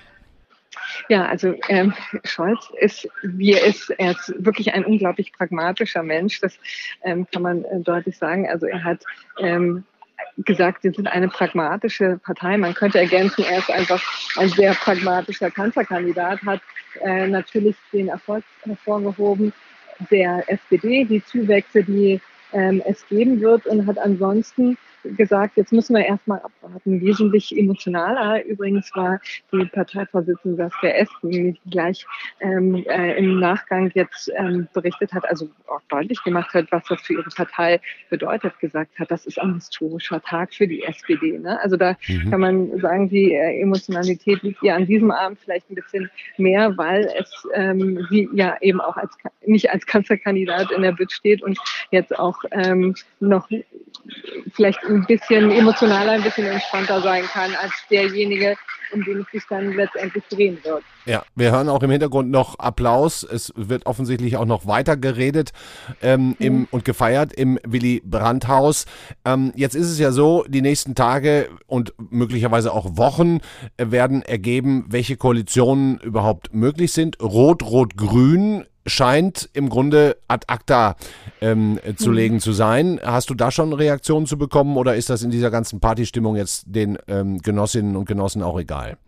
Ja, 1.08 1.26
also 1.26 1.54
ähm, 1.68 1.94
Scholz 2.24 2.70
ist, 2.80 3.08
wie 3.22 3.52
er 3.52 3.64
ist, 3.64 3.90
er 3.90 4.12
ist 4.12 4.32
wirklich 4.38 4.72
ein 4.72 4.84
unglaublich 4.84 5.32
pragmatischer 5.32 6.02
Mensch. 6.02 6.40
Das 6.40 6.58
ähm, 7.04 7.26
kann 7.32 7.42
man 7.42 7.64
äh, 7.64 7.80
deutlich 7.80 8.16
sagen. 8.16 8.48
Also 8.48 8.66
er 8.66 8.82
hat 8.84 9.04
ähm, 9.38 9.84
gesagt, 10.38 10.84
wir 10.84 10.92
sind 10.92 11.08
eine 11.08 11.28
pragmatische 11.28 12.20
Partei. 12.22 12.56
Man 12.56 12.74
könnte 12.74 12.98
ergänzen, 12.98 13.44
er 13.44 13.58
ist 13.58 13.70
einfach 13.70 14.02
ein 14.36 14.48
sehr 14.48 14.74
pragmatischer 14.74 15.50
Kanzlerkandidat, 15.50 16.42
hat 16.42 16.60
äh, 17.02 17.26
natürlich 17.26 17.76
den 17.92 18.08
Erfolg 18.08 18.44
hervorgehoben 18.62 19.52
der 20.10 20.44
SPD, 20.46 21.04
die 21.04 21.24
Zuwächse, 21.24 21.82
die 21.82 22.20
ähm, 22.52 22.82
es 22.86 23.06
geben 23.08 23.40
wird 23.40 23.66
und 23.66 23.86
hat 23.86 23.98
ansonsten 23.98 24.78
gesagt, 25.16 25.56
jetzt 25.56 25.72
müssen 25.72 25.96
wir 25.96 26.04
erstmal 26.04 26.40
abwarten. 26.40 27.00
Wesentlich 27.00 27.56
emotionaler 27.56 28.44
übrigens 28.44 28.90
war 28.94 29.20
die 29.52 29.64
Parteivorsitzende 29.66 30.56
Saskia 30.56 30.90
Esken, 30.90 31.30
die 31.30 31.60
gleich 31.70 32.06
ähm, 32.40 32.84
äh, 32.88 33.16
im 33.18 33.38
Nachgang 33.38 33.90
jetzt 33.94 34.30
ähm, 34.36 34.68
berichtet 34.72 35.12
hat, 35.12 35.28
also 35.28 35.48
auch 35.66 35.80
deutlich 35.88 36.22
gemacht 36.24 36.52
hat, 36.54 36.70
was 36.70 36.84
das 36.88 37.00
für 37.02 37.14
ihre 37.14 37.30
Partei 37.30 37.80
bedeutet, 38.10 38.58
gesagt 38.60 38.98
hat, 38.98 39.10
das 39.10 39.26
ist 39.26 39.38
ein 39.38 39.54
historischer 39.54 40.20
Tag 40.22 40.54
für 40.54 40.66
die 40.66 40.82
SPD. 40.82 41.38
Ne? 41.38 41.60
Also 41.60 41.76
da 41.76 41.96
mhm. 42.06 42.30
kann 42.30 42.40
man 42.40 42.80
sagen, 42.80 43.08
die 43.08 43.34
äh, 43.34 43.60
Emotionalität 43.60 44.42
liegt 44.42 44.62
ihr 44.62 44.74
an 44.74 44.86
diesem 44.86 45.10
Abend 45.10 45.38
vielleicht 45.38 45.70
ein 45.70 45.74
bisschen 45.74 46.10
mehr, 46.36 46.76
weil 46.76 47.08
es 47.18 47.46
ähm, 47.54 48.06
sie 48.10 48.28
ja 48.32 48.56
eben 48.60 48.80
auch 48.80 48.96
als 48.96 49.16
nicht 49.44 49.70
als 49.70 49.86
Kanzlerkandidat 49.86 50.70
in 50.70 50.82
der 50.82 50.92
BIT 50.92 51.12
steht 51.12 51.42
und 51.42 51.58
jetzt 51.90 52.18
auch 52.18 52.38
ähm, 52.52 52.94
noch 53.20 53.48
vielleicht 54.54 54.82
ein 54.98 55.06
bisschen 55.06 55.50
emotionaler, 55.50 56.12
ein 56.12 56.22
bisschen 56.22 56.46
entspannter 56.46 57.00
sein 57.00 57.24
kann 57.24 57.50
als 57.62 57.72
derjenige, 57.90 58.56
um 58.92 59.04
den 59.04 59.20
es 59.20 59.26
sich 59.30 59.42
dann 59.48 59.72
letztendlich 59.74 60.24
drehen 60.28 60.58
wird. 60.64 60.82
Ja, 61.04 61.22
wir 61.34 61.52
hören 61.52 61.68
auch 61.68 61.82
im 61.82 61.90
Hintergrund 61.90 62.30
noch 62.30 62.58
Applaus. 62.58 63.22
Es 63.22 63.52
wird 63.56 63.86
offensichtlich 63.86 64.36
auch 64.36 64.44
noch 64.44 64.66
weiter 64.66 64.96
geredet 64.96 65.52
ähm, 66.02 66.36
im, 66.38 66.60
mhm. 66.60 66.68
und 66.70 66.84
gefeiert 66.84 67.32
im 67.32 67.58
Willy 67.66 68.02
Brandt-Haus. 68.04 68.86
Ähm, 69.24 69.52
jetzt 69.54 69.74
ist 69.74 69.90
es 69.90 69.98
ja 69.98 70.10
so, 70.10 70.44
die 70.48 70.62
nächsten 70.62 70.94
Tage 70.94 71.48
und 71.66 71.94
möglicherweise 72.10 72.72
auch 72.72 72.96
Wochen 72.96 73.40
werden 73.76 74.22
ergeben, 74.22 74.86
welche 74.88 75.16
Koalitionen 75.16 75.98
überhaupt 75.98 76.54
möglich 76.54 76.92
sind. 76.92 77.20
Rot, 77.22 77.62
Rot, 77.62 77.96
Grün 77.96 78.64
scheint 78.88 79.48
im 79.52 79.68
Grunde 79.68 80.16
ad 80.28 80.44
acta 80.48 80.96
ähm, 81.40 81.78
zu 81.96 82.10
mhm. 82.10 82.16
legen 82.16 82.40
zu 82.40 82.52
sein. 82.52 83.00
Hast 83.02 83.30
du 83.30 83.34
da 83.34 83.50
schon 83.50 83.72
Reaktionen 83.72 84.26
zu 84.26 84.38
bekommen 84.38 84.76
oder 84.76 84.96
ist 84.96 85.10
das 85.10 85.22
in 85.22 85.30
dieser 85.30 85.50
ganzen 85.50 85.80
Partystimmung 85.80 86.36
jetzt 86.36 86.64
den 86.66 86.98
ähm, 87.08 87.38
Genossinnen 87.38 87.96
und 87.96 88.06
Genossen 88.06 88.42
auch 88.42 88.58
egal? 88.58 88.98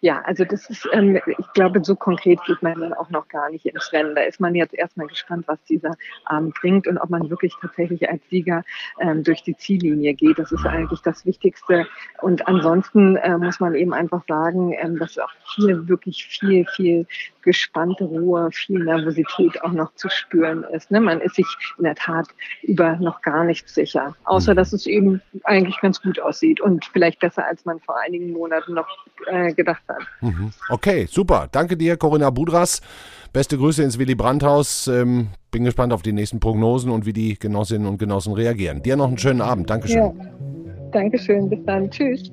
Ja, 0.00 0.22
also 0.24 0.44
das 0.44 0.68
ist, 0.70 0.88
ähm, 0.92 1.20
ich 1.26 1.52
glaube, 1.54 1.84
so 1.84 1.94
konkret 1.94 2.40
geht 2.46 2.62
man 2.62 2.80
dann 2.80 2.92
auch 2.92 3.10
noch 3.10 3.28
gar 3.28 3.50
nicht 3.50 3.66
ins 3.66 3.92
Rennen. 3.92 4.14
Da 4.14 4.22
ist 4.22 4.40
man 4.40 4.54
jetzt 4.54 4.74
erstmal 4.74 5.06
gespannt, 5.06 5.46
was 5.46 5.62
dieser 5.64 5.96
Abend 6.24 6.54
bringt 6.54 6.86
und 6.86 6.98
ob 6.98 7.10
man 7.10 7.30
wirklich 7.30 7.54
tatsächlich 7.60 8.08
als 8.08 8.22
Sieger 8.28 8.64
ähm, 9.00 9.22
durch 9.22 9.42
die 9.42 9.56
Ziellinie 9.56 10.14
geht. 10.14 10.38
Das 10.38 10.52
ist 10.52 10.66
eigentlich 10.66 11.00
das 11.02 11.24
Wichtigste. 11.26 11.86
Und 12.20 12.46
ansonsten 12.48 13.16
äh, 13.16 13.38
muss 13.38 13.60
man 13.60 13.74
eben 13.74 13.92
einfach 13.92 14.22
sagen, 14.26 14.74
ähm, 14.78 14.98
dass 14.98 15.18
auch 15.18 15.30
hier 15.54 15.88
wirklich 15.88 16.26
viel, 16.26 16.66
viel 16.66 17.06
gespannte 17.42 18.04
Ruhe, 18.04 18.50
viel 18.52 18.84
Nervosität 18.84 19.62
auch 19.62 19.72
noch 19.72 19.94
zu 19.94 20.08
spüren 20.08 20.64
ist. 20.72 20.90
Ne? 20.90 21.00
Man 21.00 21.20
ist 21.20 21.34
sich 21.34 21.46
in 21.78 21.84
der 21.84 21.94
Tat 21.94 22.28
über 22.62 22.96
noch 22.96 23.20
gar 23.20 23.44
nichts 23.44 23.74
sicher, 23.74 24.16
außer 24.24 24.52
mhm. 24.52 24.56
dass 24.56 24.72
es 24.72 24.86
eben 24.86 25.20
eigentlich 25.44 25.80
ganz 25.80 26.00
gut 26.00 26.20
aussieht 26.20 26.60
und 26.60 26.84
vielleicht 26.86 27.20
besser, 27.20 27.46
als 27.46 27.64
man 27.64 27.80
vor 27.80 27.98
einigen 28.00 28.32
Monaten 28.32 28.74
noch 28.74 28.88
äh, 29.26 29.51
gedacht 29.54 29.82
hat. 29.88 30.02
Mhm. 30.20 30.50
Okay, 30.68 31.06
super. 31.10 31.48
Danke 31.50 31.76
dir, 31.76 31.96
Corinna 31.96 32.30
Budras. 32.30 32.80
Beste 33.32 33.56
Grüße 33.56 33.82
ins 33.82 33.98
Willy 33.98 34.14
Brandt-Haus. 34.14 34.88
Ähm, 34.88 35.28
bin 35.50 35.64
gespannt 35.64 35.92
auf 35.92 36.02
die 36.02 36.12
nächsten 36.12 36.40
Prognosen 36.40 36.90
und 36.90 37.06
wie 37.06 37.12
die 37.12 37.38
Genossinnen 37.38 37.86
und 37.86 37.98
Genossen 37.98 38.34
reagieren. 38.34 38.82
Dir 38.82 38.96
noch 38.96 39.08
einen 39.08 39.18
schönen 39.18 39.40
Abend. 39.40 39.70
Dankeschön. 39.70 39.98
Ja. 39.98 40.12
Dankeschön. 40.92 41.48
Bis 41.48 41.60
dann. 41.64 41.90
Tschüss. 41.90 42.30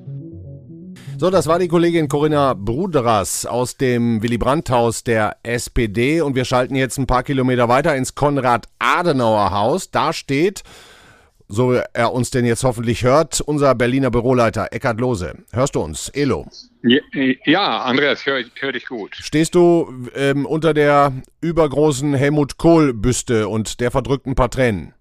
So, 1.17 1.29
das 1.29 1.47
war 1.47 1.59
die 1.59 1.67
Kollegin 1.67 2.07
Corinna 2.07 2.53
Bruderas 2.53 3.45
aus 3.45 3.75
dem 3.75 4.23
Willy 4.23 4.37
Brandt-Haus 4.37 5.03
der 5.03 5.35
SPD 5.43 6.21
und 6.21 6.35
wir 6.35 6.45
schalten 6.45 6.75
jetzt 6.75 6.97
ein 6.97 7.07
paar 7.07 7.23
Kilometer 7.23 7.67
weiter 7.67 7.95
ins 7.95 8.15
Konrad-Adenauer-Haus. 8.15 9.91
Da 9.91 10.13
steht, 10.13 10.63
so 11.49 11.73
er 11.73 12.13
uns 12.13 12.29
denn 12.29 12.45
jetzt 12.45 12.63
hoffentlich 12.63 13.03
hört, 13.03 13.41
unser 13.41 13.73
Berliner 13.75 14.11
Büroleiter 14.11 14.69
Eckhard 14.71 14.99
Lose. 14.99 15.33
Hörst 15.51 15.75
du 15.75 15.81
uns? 15.81 16.09
Elo. 16.09 16.47
Ja, 17.45 17.81
Andreas, 17.81 18.25
höre 18.25 18.45
hör 18.59 18.71
dich 18.71 18.85
gut. 18.85 19.17
Stehst 19.19 19.55
du 19.55 20.07
ähm, 20.15 20.45
unter 20.45 20.73
der 20.73 21.11
übergroßen 21.41 22.13
Helmut 22.13 22.57
Kohl-Büste 22.57 23.49
und 23.49 23.79
der 23.79 23.91
verdrückten 23.91 24.35
paar 24.35 24.51
Tränen? 24.51 24.93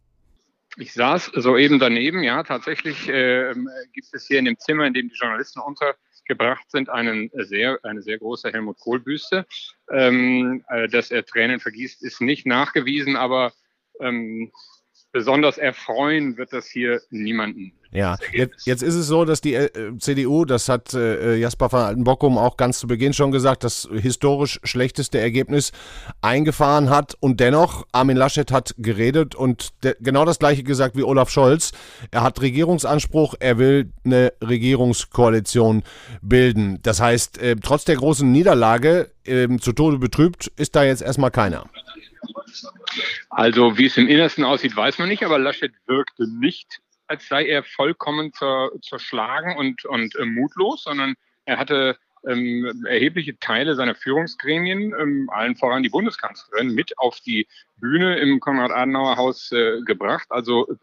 Ich 0.77 0.95
saß 0.95 1.33
soeben 1.35 1.79
daneben, 1.79 2.23
ja, 2.23 2.43
tatsächlich 2.43 3.09
äh, 3.09 3.53
gibt 3.93 4.09
es 4.13 4.27
hier 4.27 4.39
in 4.39 4.47
dem 4.47 4.59
Zimmer, 4.59 4.87
in 4.87 4.95
dem 4.95 5.09
die 5.09 5.15
Journalisten 5.17 5.61
unter 5.61 5.95
gebracht 6.25 6.71
sind, 6.71 6.89
einen 6.89 7.31
sehr, 7.35 7.79
eine 7.83 8.03
sehr 8.03 8.19
große 8.19 8.53
Helmut 8.53 8.79
Kohl-Büste. 8.79 9.47
Ähm, 9.91 10.63
äh, 10.69 10.87
dass 10.89 11.11
er 11.11 11.25
Tränen 11.25 11.59
vergießt, 11.59 12.03
ist 12.05 12.21
nicht 12.21 12.47
nachgewiesen, 12.47 13.17
aber 13.17 13.53
ähm, 14.01 14.53
besonders 15.13 15.59
erfreuen 15.59 16.37
wird 16.37 16.53
das 16.53 16.67
hier 16.67 17.01
niemanden. 17.11 17.73
Ja, 17.91 18.19
jetzt, 18.33 18.67
jetzt 18.67 18.83
ist 18.83 18.95
es 18.95 19.07
so, 19.07 19.25
dass 19.25 19.41
die 19.41 19.55
äh, 19.55 19.71
CDU, 19.99 20.45
das 20.45 20.69
hat 20.69 20.93
äh, 20.93 21.37
Jasper 21.37 21.73
van 21.73 21.87
Altenbockum 21.87 22.37
auch 22.37 22.59
ganz 22.59 22.81
zu 22.81 22.87
Beginn 22.87 23.15
schon 23.15 23.33
gesagt, 23.33 23.65
das 23.65 23.89
historisch 23.91 24.61
schlechteste 24.63 25.19
Ergebnis 25.19 25.73
eingefahren 26.21 26.91
hat 26.91 27.17
und 27.21 27.41
dennoch, 27.41 27.87
Armin 27.93 28.19
Laschet 28.19 28.53
hat 28.53 28.75
geredet 28.77 29.35
und 29.35 29.71
genau 30.01 30.27
das 30.27 30.39
gleiche 30.39 30.65
gesagt 30.65 30.97
wie 30.97 31.03
Olaf 31.03 31.31
Scholz. 31.31 31.73
Er 32.11 32.23
hat 32.23 32.43
Regierungsanspruch, 32.43 33.35
er 33.41 33.57
will 33.57 33.91
eine 34.05 34.35
Regierungskoalition 34.47 35.83
bilden. 36.21 36.81
Das 36.83 37.01
heißt, 37.01 37.39
äh, 37.41 37.57
trotz 37.57 37.87
der 37.87 37.97
großen 37.97 38.31
Niederlage 38.31 39.13
ähm, 39.25 39.63
zu 39.63 39.73
Tode 39.73 39.97
betrübt, 39.97 40.53
ist 40.57 40.77
da 40.77 40.85
jetzt 40.85 41.01
erstmal 41.01 41.31
keiner. 41.31 41.65
Also 43.31 43.79
wie 43.79 43.87
es 43.87 43.97
im 43.97 44.09
Innersten 44.09 44.45
aussieht, 44.45 44.77
weiß 44.77 44.99
man 44.99 45.09
nicht, 45.09 45.25
aber 45.25 45.39
Laschet 45.39 45.73
wirkte 45.87 46.27
nicht, 46.29 46.81
als 47.07 47.27
sei 47.29 47.47
er 47.47 47.63
vollkommen 47.63 48.33
zer, 48.33 48.71
zerschlagen 48.83 49.57
und, 49.57 49.85
und 49.85 50.15
äh, 50.17 50.25
mutlos, 50.25 50.85
sondern 50.85 51.15
er 51.45 51.59
hatte 51.59 51.99
ähm, 52.27 52.85
erhebliche 52.87 53.39
Teile 53.39 53.75
seiner 53.75 53.95
Führungsgremien, 53.95 54.95
ähm, 54.99 55.31
allen 55.33 55.57
voran 55.57 55.83
die 55.83 55.89
Bundeskanzlerin, 55.89 56.75
mit 56.75 56.99
auf 56.99 57.21
die 57.21 57.47
Bühne 57.77 58.19
im 58.19 58.41
Konrad-Adenauer-Haus 58.41 59.53
äh, 59.53 59.81
gebracht, 59.83 60.27
also 60.31 60.69
äh, 60.69 60.75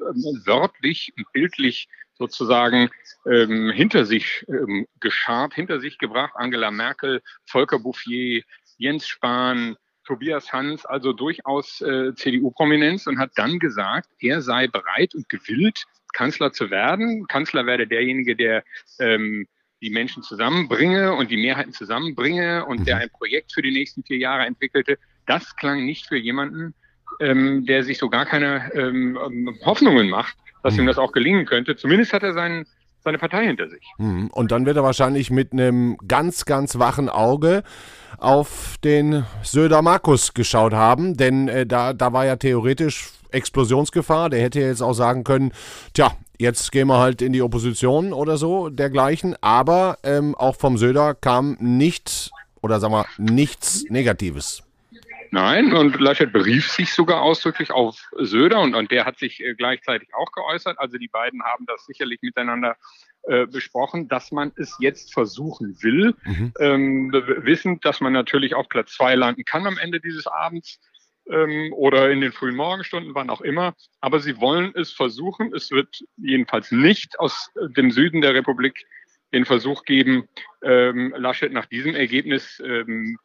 wörtlich 0.46 1.14
und 1.18 1.32
bildlich 1.34 1.88
sozusagen 2.18 2.90
ähm, 3.26 3.72
hinter 3.72 4.06
sich 4.06 4.46
ähm, 4.48 4.88
geschart, 5.00 5.54
hinter 5.54 5.80
sich 5.80 5.98
gebracht. 5.98 6.34
Angela 6.36 6.72
Merkel, 6.72 7.22
Volker 7.46 7.80
Bouffier, 7.80 8.44
Jens 8.78 9.08
Spahn, 9.08 9.76
Tobias 10.06 10.54
Hans 10.54 10.86
also 10.86 11.14
durchaus 11.14 11.82
äh, 11.82 12.14
CDU-Prominenz 12.16 13.08
und 13.08 13.20
hat 13.20 13.32
dann 13.36 13.60
gesagt, 13.60 14.08
er 14.20 14.42
sei 14.42 14.68
bereit 14.68 15.16
und 15.16 15.28
gewillt, 15.30 15.84
Kanzler 16.14 16.54
zu 16.54 16.72
werden. 16.72 17.28
Kanzler 17.28 17.66
werde 17.66 17.88
derjenige, 17.88 18.36
der 18.36 18.64
ähm, 19.00 19.48
die 19.82 19.90
Menschen 19.90 20.24
zusammenbringe 20.24 21.14
und 21.14 21.30
die 21.30 21.38
Mehrheiten 21.38 21.74
zusammenbringe 21.74 22.66
und 22.66 22.88
der 22.88 22.96
mhm. 22.96 23.02
ein 23.04 23.10
Projekt 23.10 23.54
für 23.54 23.62
die 23.62 23.72
nächsten 23.72 24.04
vier 24.04 24.18
Jahre 24.18 24.46
entwickelte. 24.46 24.98
Das 25.26 25.56
klang 25.56 25.86
nicht 25.86 26.08
für 26.08 26.18
jemanden, 26.18 26.74
ähm, 27.20 27.66
der 27.66 27.84
sich 27.84 27.98
so 27.98 28.10
gar 28.10 28.26
keine 28.26 28.72
ähm, 28.74 29.18
Hoffnungen 29.66 30.10
macht, 30.10 30.38
dass 30.64 30.78
ihm 30.78 30.84
mhm. 30.84 30.88
das 30.88 30.98
auch 30.98 31.12
gelingen 31.12 31.46
könnte. 31.46 31.76
Zumindest 31.76 32.14
hat 32.14 32.24
er 32.24 32.34
seinen 32.34 32.66
seine 33.06 33.20
Partei 33.20 33.46
hinter 33.46 33.70
sich. 33.70 33.86
Mhm. 33.98 34.28
Und 34.34 34.52
dann 34.52 34.66
wird 34.66 34.78
er 34.78 34.84
wahrscheinlich 34.84 35.30
mit 35.30 35.54
einem 35.54 35.96
ganz, 36.08 36.46
ganz 36.46 36.80
wachen 36.80 37.08
Auge 37.08 37.64
auf 38.18 38.76
den 38.84 39.26
Söder 39.44 39.82
Markus 39.82 40.34
geschaut 40.34 40.74
haben, 40.74 41.16
denn 41.18 41.48
äh, 41.48 41.66
da, 41.66 41.94
da 41.94 42.14
war 42.14 42.26
ja 42.26 42.36
theoretisch 42.36 43.10
Explosionsgefahr. 43.32 44.30
Der 44.30 44.42
hätte 44.42 44.60
jetzt 44.60 44.82
auch 44.82 44.94
sagen 44.94 45.24
können, 45.24 45.52
tja, 45.94 46.12
jetzt 46.38 46.72
gehen 46.72 46.88
wir 46.88 47.00
halt 47.00 47.22
in 47.22 47.34
die 47.34 47.42
Opposition 47.42 48.14
oder 48.14 48.38
so, 48.38 48.70
dergleichen. 48.70 49.36
Aber 49.42 49.98
ähm, 50.04 50.36
auch 50.36 50.56
vom 50.56 50.78
Söder 50.78 51.14
kam 51.14 51.58
nicht, 51.60 52.32
oder 52.62 52.80
sagen 52.80 52.94
wir, 52.94 53.06
nichts 53.18 53.84
Negatives. 53.90 54.64
Nein, 55.32 55.74
und 55.74 56.00
Laschet 56.00 56.32
berief 56.32 56.72
sich 56.72 56.94
sogar 56.94 57.22
ausdrücklich 57.22 57.72
auf 57.72 58.10
Söder 58.18 58.62
und, 58.62 58.74
und 58.74 58.90
der 58.92 59.06
hat 59.06 59.18
sich 59.18 59.42
äh, 59.42 59.54
gleichzeitig 59.54 60.14
auch 60.16 60.32
geäußert. 60.32 60.80
Also 60.80 60.98
die 60.98 61.10
beiden 61.10 61.44
haben 61.44 61.66
das 61.66 61.86
sicherlich 61.86 62.22
miteinander 62.22 62.78
äh, 63.28 63.46
besprochen, 63.48 64.08
dass 64.08 64.32
man 64.32 64.52
es 64.56 64.76
jetzt 64.80 65.14
versuchen 65.14 65.78
will, 65.82 66.14
mhm. 66.26 66.54
ähm, 66.60 67.12
wissend, 67.12 67.84
dass 67.86 68.02
man 68.02 68.14
natürlich 68.14 68.56
auf 68.56 68.70
Platz 68.70 68.94
zwei 68.94 69.16
landen 69.16 69.46
kann 69.46 69.66
am 69.66 69.78
Ende 69.78 70.00
dieses 70.00 70.28
Abends 70.28 70.80
ähm, 71.30 71.74
oder 71.74 72.12
in 72.12 72.22
den 72.22 72.32
frühen 72.32 72.56
Morgenstunden, 72.56 73.16
wann 73.16 73.30
auch 73.30 73.42
immer. 73.42 73.74
Aber 74.00 74.20
sie 74.20 74.40
wollen 74.40 74.74
es 74.76 74.92
versuchen. 74.92 75.54
Es 75.56 75.72
wird 75.72 76.04
jedenfalls 76.18 76.72
nicht 76.72 77.20
aus 77.20 77.52
dem 77.76 77.92
Süden 77.92 78.22
der 78.22 78.34
Republik 78.34 78.86
den 79.36 79.46
Versuch 79.46 79.84
geben, 79.84 80.28
ähm, 80.64 81.14
Laschet 81.18 81.52
nach 81.52 81.68
diesem 81.68 81.94
Ergebnis 81.94 82.62
ähm, 82.66 83.18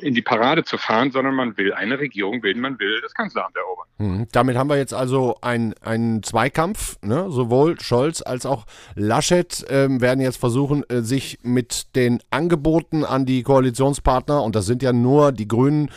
in 0.00 0.14
die 0.14 0.22
Parade 0.22 0.62
zu 0.62 0.78
fahren, 0.78 1.10
sondern 1.10 1.34
man 1.34 1.56
will 1.56 1.72
eine 1.72 1.98
Regierung 1.98 2.42
bilden, 2.42 2.60
man 2.60 2.78
will 2.78 3.00
das 3.02 3.14
Kanzleramt 3.14 3.56
erobern. 3.56 3.88
Mhm. 3.98 4.28
Damit 4.30 4.56
haben 4.56 4.68
wir 4.68 4.76
jetzt 4.76 4.94
also 4.94 5.36
einen 5.40 6.22
Zweikampf, 6.22 6.96
ne? 7.02 7.26
sowohl 7.30 7.80
Scholz 7.80 8.22
als 8.22 8.46
auch 8.46 8.66
Laschet 8.94 9.64
ähm, 9.68 10.00
werden 10.00 10.20
jetzt 10.20 10.36
versuchen, 10.36 10.84
äh, 10.88 11.00
sich 11.00 11.38
mit 11.42 11.96
den 11.96 12.20
Angeboten 12.30 13.04
an 13.04 13.26
die 13.26 13.42
Koalitionspartner, 13.42 14.42
und 14.42 14.54
das 14.54 14.66
sind 14.66 14.82
ja 14.82 14.92
nur 14.92 15.32
die 15.32 15.48
Grünen, 15.48 15.90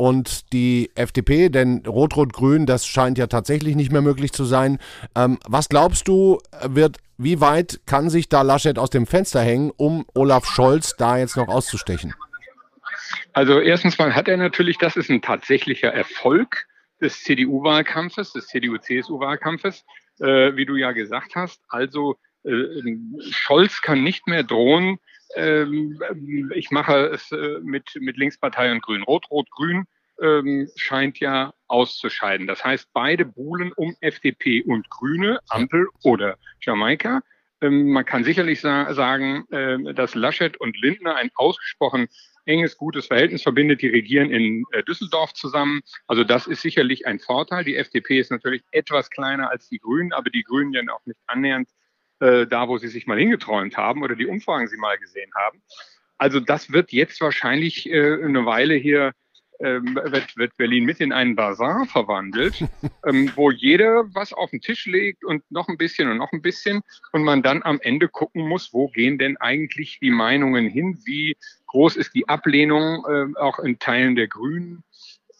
und 0.00 0.54
die 0.54 0.90
FDP, 0.94 1.50
denn 1.50 1.82
Rot-Rot-Grün, 1.86 2.64
das 2.64 2.86
scheint 2.86 3.18
ja 3.18 3.26
tatsächlich 3.26 3.76
nicht 3.76 3.92
mehr 3.92 4.00
möglich 4.00 4.32
zu 4.32 4.46
sein. 4.46 4.78
Ähm, 5.14 5.38
was 5.46 5.68
glaubst 5.68 6.08
du, 6.08 6.38
wird, 6.64 6.96
wie 7.22 7.40
weit 7.40 7.80
kann 7.86 8.08
sich 8.08 8.28
da 8.28 8.42
Laschet 8.42 8.78
aus 8.78 8.90
dem 8.90 9.06
Fenster 9.06 9.42
hängen, 9.42 9.70
um 9.76 10.06
Olaf 10.14 10.46
Scholz 10.46 10.96
da 10.96 11.18
jetzt 11.18 11.36
noch 11.36 11.48
auszustechen? 11.48 12.14
Also 13.32 13.60
erstens 13.60 13.98
mal 13.98 14.14
hat 14.14 14.28
er 14.28 14.36
natürlich, 14.36 14.78
das 14.78 14.96
ist 14.96 15.10
ein 15.10 15.20
tatsächlicher 15.20 15.92
Erfolg 15.92 16.66
des 17.00 17.22
CDU-Wahlkampfes, 17.22 18.32
des 18.32 18.46
CDU-CSU-Wahlkampfes, 18.46 19.84
äh, 20.20 20.56
wie 20.56 20.64
du 20.64 20.76
ja 20.76 20.92
gesagt 20.92 21.34
hast. 21.34 21.62
Also 21.68 22.16
äh, 22.44 22.64
Scholz 23.30 23.82
kann 23.82 24.02
nicht 24.02 24.26
mehr 24.26 24.42
drohen, 24.42 24.98
ähm, 25.36 26.00
ich 26.54 26.70
mache 26.70 27.06
es 27.06 27.30
äh, 27.32 27.60
mit, 27.62 27.90
mit 28.00 28.16
Linkspartei 28.16 28.72
und 28.72 28.82
Grün. 28.82 29.02
Rot-Rot-Grün 29.02 29.84
ähm, 30.20 30.68
scheint 30.76 31.20
ja 31.20 31.54
auszuscheiden. 31.68 32.46
Das 32.46 32.64
heißt, 32.64 32.88
beide 32.92 33.24
buhlen 33.24 33.72
um 33.72 33.96
FDP 34.00 34.62
und 34.62 34.88
Grüne, 34.90 35.40
Ampel 35.48 35.88
oder 36.02 36.36
Jamaika. 36.60 37.22
Ähm, 37.60 37.90
man 37.90 38.04
kann 38.04 38.24
sicherlich 38.24 38.60
sa 38.60 38.92
sagen, 38.94 39.46
äh, 39.50 39.94
dass 39.94 40.14
Laschet 40.14 40.56
und 40.58 40.76
Lindner 40.80 41.16
ein 41.16 41.30
ausgesprochen 41.34 42.08
enges, 42.46 42.76
gutes 42.76 43.06
Verhältnis 43.06 43.42
verbindet. 43.42 43.82
Die 43.82 43.88
regieren 43.88 44.30
in 44.30 44.64
äh, 44.72 44.82
Düsseldorf 44.82 45.34
zusammen. 45.34 45.80
Also 46.06 46.24
das 46.24 46.46
ist 46.46 46.62
sicherlich 46.62 47.06
ein 47.06 47.18
Vorteil. 47.18 47.64
Die 47.64 47.76
FDP 47.76 48.18
ist 48.18 48.30
natürlich 48.30 48.62
etwas 48.72 49.10
kleiner 49.10 49.50
als 49.50 49.68
die 49.68 49.78
Grünen, 49.78 50.12
aber 50.12 50.30
die 50.30 50.42
Grünen 50.42 50.72
ja 50.72 50.82
auch 50.92 51.04
nicht 51.06 51.20
annähernd 51.26 51.68
äh, 52.20 52.46
da, 52.46 52.68
wo 52.68 52.78
sie 52.78 52.88
sich 52.88 53.06
mal 53.06 53.18
hingeträumt 53.18 53.76
haben 53.76 54.02
oder 54.02 54.16
die 54.16 54.26
Umfragen 54.26 54.68
sie 54.68 54.76
mal 54.76 54.98
gesehen 54.98 55.30
haben. 55.34 55.62
Also 56.18 56.38
das 56.38 56.70
wird 56.70 56.92
jetzt 56.92 57.20
wahrscheinlich 57.20 57.88
äh, 57.90 58.22
eine 58.22 58.44
Weile 58.44 58.74
hier 58.74 59.12
wird, 59.60 60.36
wird 60.36 60.56
Berlin 60.56 60.84
mit 60.84 61.00
in 61.00 61.12
einen 61.12 61.36
Bazar 61.36 61.86
verwandelt, 61.86 62.64
ähm, 63.06 63.30
wo 63.34 63.50
jeder 63.50 64.04
was 64.14 64.32
auf 64.32 64.50
den 64.50 64.60
Tisch 64.60 64.86
legt 64.86 65.24
und 65.24 65.42
noch 65.50 65.68
ein 65.68 65.76
bisschen 65.76 66.10
und 66.10 66.16
noch 66.16 66.32
ein 66.32 66.42
bisschen 66.42 66.82
und 67.12 67.24
man 67.24 67.42
dann 67.42 67.62
am 67.62 67.78
Ende 67.80 68.08
gucken 68.08 68.48
muss, 68.48 68.72
wo 68.72 68.88
gehen 68.88 69.18
denn 69.18 69.36
eigentlich 69.36 69.98
die 70.00 70.10
Meinungen 70.10 70.66
hin, 70.66 70.98
wie 71.04 71.36
groß 71.66 71.96
ist 71.96 72.14
die 72.14 72.28
Ablehnung 72.28 73.04
äh, 73.06 73.38
auch 73.38 73.58
in 73.58 73.78
Teilen 73.78 74.16
der 74.16 74.28
Grünen 74.28 74.82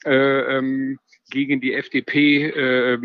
äh, 0.04 0.58
ähm, 0.58 0.98
gegen 1.30 1.60
die 1.60 1.74
FDP, 1.74 2.46
äh, 2.46 2.98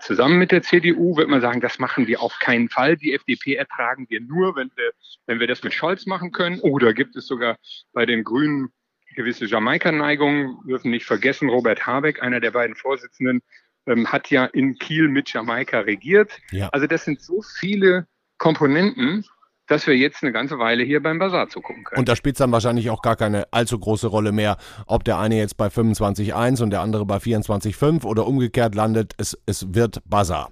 zusammen 0.00 0.38
mit 0.38 0.52
der 0.52 0.62
CDU 0.62 1.16
wird 1.16 1.28
man 1.28 1.40
sagen, 1.40 1.60
das 1.60 1.78
machen 1.78 2.06
wir 2.06 2.22
auf 2.22 2.38
keinen 2.38 2.68
Fall. 2.68 2.96
Die 2.96 3.12
FDP 3.12 3.54
ertragen 3.54 4.06
wir 4.08 4.20
nur, 4.20 4.56
wenn 4.56 4.70
wir, 4.76 4.92
wenn 5.26 5.40
wir 5.40 5.46
das 5.46 5.62
mit 5.62 5.74
Scholz 5.74 6.06
machen 6.06 6.32
können. 6.32 6.60
Oder 6.60 6.94
gibt 6.94 7.16
es 7.16 7.26
sogar 7.26 7.58
bei 7.92 8.06
den 8.06 8.24
Grünen 8.24 8.72
gewisse 9.14 9.46
Jamaika-Neigungen. 9.46 10.58
Dürfen 10.66 10.90
nicht 10.90 11.06
vergessen, 11.06 11.48
Robert 11.48 11.86
Habeck, 11.86 12.22
einer 12.22 12.40
der 12.40 12.50
beiden 12.50 12.76
Vorsitzenden, 12.76 13.42
ähm, 13.86 14.10
hat 14.10 14.30
ja 14.30 14.44
in 14.46 14.78
Kiel 14.78 15.08
mit 15.08 15.32
Jamaika 15.32 15.80
regiert. 15.80 16.38
Ja. 16.50 16.68
Also 16.68 16.86
das 16.86 17.04
sind 17.04 17.20
so 17.20 17.42
viele 17.42 18.06
Komponenten, 18.38 19.24
dass 19.66 19.86
wir 19.86 19.96
jetzt 19.96 20.22
eine 20.22 20.32
ganze 20.32 20.58
Weile 20.58 20.82
hier 20.82 21.00
beim 21.00 21.18
Bazar 21.18 21.48
zugucken 21.48 21.84
können. 21.84 22.00
Und 22.00 22.08
da 22.08 22.16
spielt 22.16 22.34
es 22.34 22.38
dann 22.38 22.50
wahrscheinlich 22.50 22.90
auch 22.90 23.02
gar 23.02 23.16
keine 23.16 23.46
allzu 23.52 23.78
große 23.78 24.08
Rolle 24.08 24.32
mehr, 24.32 24.56
ob 24.86 25.04
der 25.04 25.18
eine 25.18 25.36
jetzt 25.36 25.56
bei 25.56 25.68
25,1 25.68 26.62
und 26.62 26.70
der 26.70 26.80
andere 26.80 27.06
bei 27.06 27.18
24,5 27.18 28.04
oder 28.04 28.26
umgekehrt 28.26 28.74
landet. 28.74 29.14
Es, 29.16 29.38
es 29.46 29.72
wird 29.72 30.02
Bazar. 30.06 30.50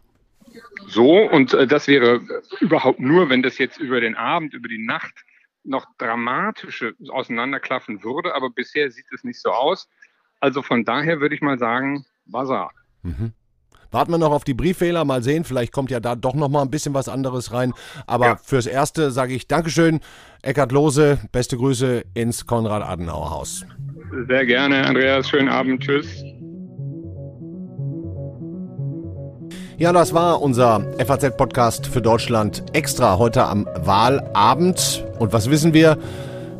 So, 0.87 1.29
und 1.29 1.53
äh, 1.53 1.66
das 1.66 1.88
wäre 1.88 2.21
überhaupt 2.61 3.01
nur, 3.01 3.29
wenn 3.29 3.42
das 3.42 3.59
jetzt 3.59 3.79
über 3.79 4.01
den 4.01 4.14
Abend, 4.14 4.55
über 4.55 4.68
die 4.68 4.85
Nacht 4.85 5.25
noch 5.68 5.87
dramatische 5.98 6.94
auseinanderklaffen 7.11 8.02
würde, 8.02 8.35
aber 8.35 8.50
bisher 8.50 8.90
sieht 8.90 9.07
es 9.12 9.24
nicht 9.24 9.40
so 9.40 9.50
aus. 9.50 9.88
Also 10.40 10.62
von 10.62 10.85
daher 10.85 11.20
würde 11.20 11.35
ich 11.35 11.40
mal 11.40 11.59
sagen, 11.59 12.04
Bazar. 12.26 12.72
Mhm. 13.02 13.33
Warten 13.90 14.12
wir 14.12 14.18
noch 14.18 14.33
auf 14.33 14.44
die 14.44 14.54
Briefwähler, 14.54 15.04
mal 15.04 15.22
sehen, 15.22 15.44
vielleicht 15.44 15.72
kommt 15.72 15.90
ja 15.90 15.98
da 15.98 16.14
doch 16.14 16.35
noch 16.35 16.50
mal 16.50 16.61
ein 16.61 16.70
bisschen 16.70 16.92
was 16.92 17.09
anderes 17.09 17.52
rein. 17.52 17.72
Aber 18.07 18.26
ja. 18.26 18.37
fürs 18.37 18.66
Erste 18.66 19.11
sage 19.11 19.35
ich 19.35 19.48
Dankeschön, 19.48 20.00
Eckhard 20.42 20.72
Lose, 20.72 21.18
beste 21.33 21.57
Grüße 21.57 22.04
ins 22.12 22.46
Konrad-Adenauer-Haus. 22.46 23.64
Sehr 24.26 24.46
gerne, 24.46 24.87
Andreas, 24.87 25.28
schönen 25.28 25.48
Abend, 25.48 25.83
tschüss. 25.83 26.22
Ja, 29.79 29.93
das 29.93 30.12
war 30.12 30.43
unser 30.43 30.85
FAZ-Podcast 30.99 31.87
für 31.87 32.03
Deutschland 32.03 32.64
extra 32.73 33.17
heute 33.17 33.45
am 33.45 33.69
Wahlabend. 33.77 35.05
Und 35.21 35.33
was 35.33 35.51
wissen 35.51 35.73
wir? 35.73 35.97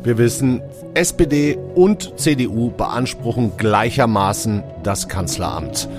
Wir 0.03 0.17
wissen, 0.17 0.61
SPD 0.93 1.59
und 1.75 2.17
CDU 2.17 2.71
beanspruchen 2.71 3.57
gleichermaßen 3.57 4.63
das 4.83 5.09
Kanzleramt. 5.09 5.89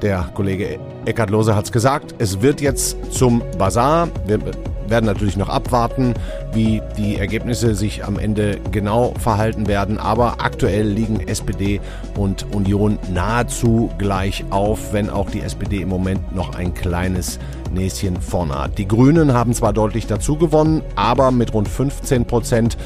Der 0.00 0.30
Kollege 0.32 0.78
Eckhard 1.04 1.28
Lose 1.28 1.54
hat 1.54 1.66
es 1.66 1.72
gesagt, 1.72 2.14
es 2.16 2.40
wird 2.40 2.62
jetzt 2.62 2.96
zum 3.12 3.42
Bazar. 3.58 4.08
Wir 4.24 4.38
werden 4.90 5.06
natürlich 5.06 5.36
noch 5.36 5.48
abwarten, 5.48 6.14
wie 6.52 6.82
die 6.96 7.16
Ergebnisse 7.16 7.74
sich 7.74 8.04
am 8.04 8.18
Ende 8.18 8.58
genau 8.70 9.14
verhalten 9.18 9.66
werden. 9.68 9.98
Aber 9.98 10.40
aktuell 10.40 10.86
liegen 10.86 11.20
SPD 11.26 11.80
und 12.16 12.46
Union 12.54 12.98
nahezu 13.12 13.90
gleich 13.98 14.44
auf, 14.50 14.92
wenn 14.92 15.08
auch 15.08 15.30
die 15.30 15.40
SPD 15.40 15.82
im 15.82 15.88
Moment 15.88 16.34
noch 16.34 16.54
ein 16.54 16.74
kleines 16.74 17.38
Näschen 17.72 18.20
vorne 18.20 18.58
hat. 18.58 18.78
Die 18.78 18.88
Grünen 18.88 19.32
haben 19.32 19.54
zwar 19.54 19.72
deutlich 19.72 20.06
dazu 20.06 20.36
gewonnen, 20.36 20.82
aber 20.96 21.30
mit 21.30 21.54
rund 21.54 21.68
15 21.68 22.24
Prozent 22.24 22.76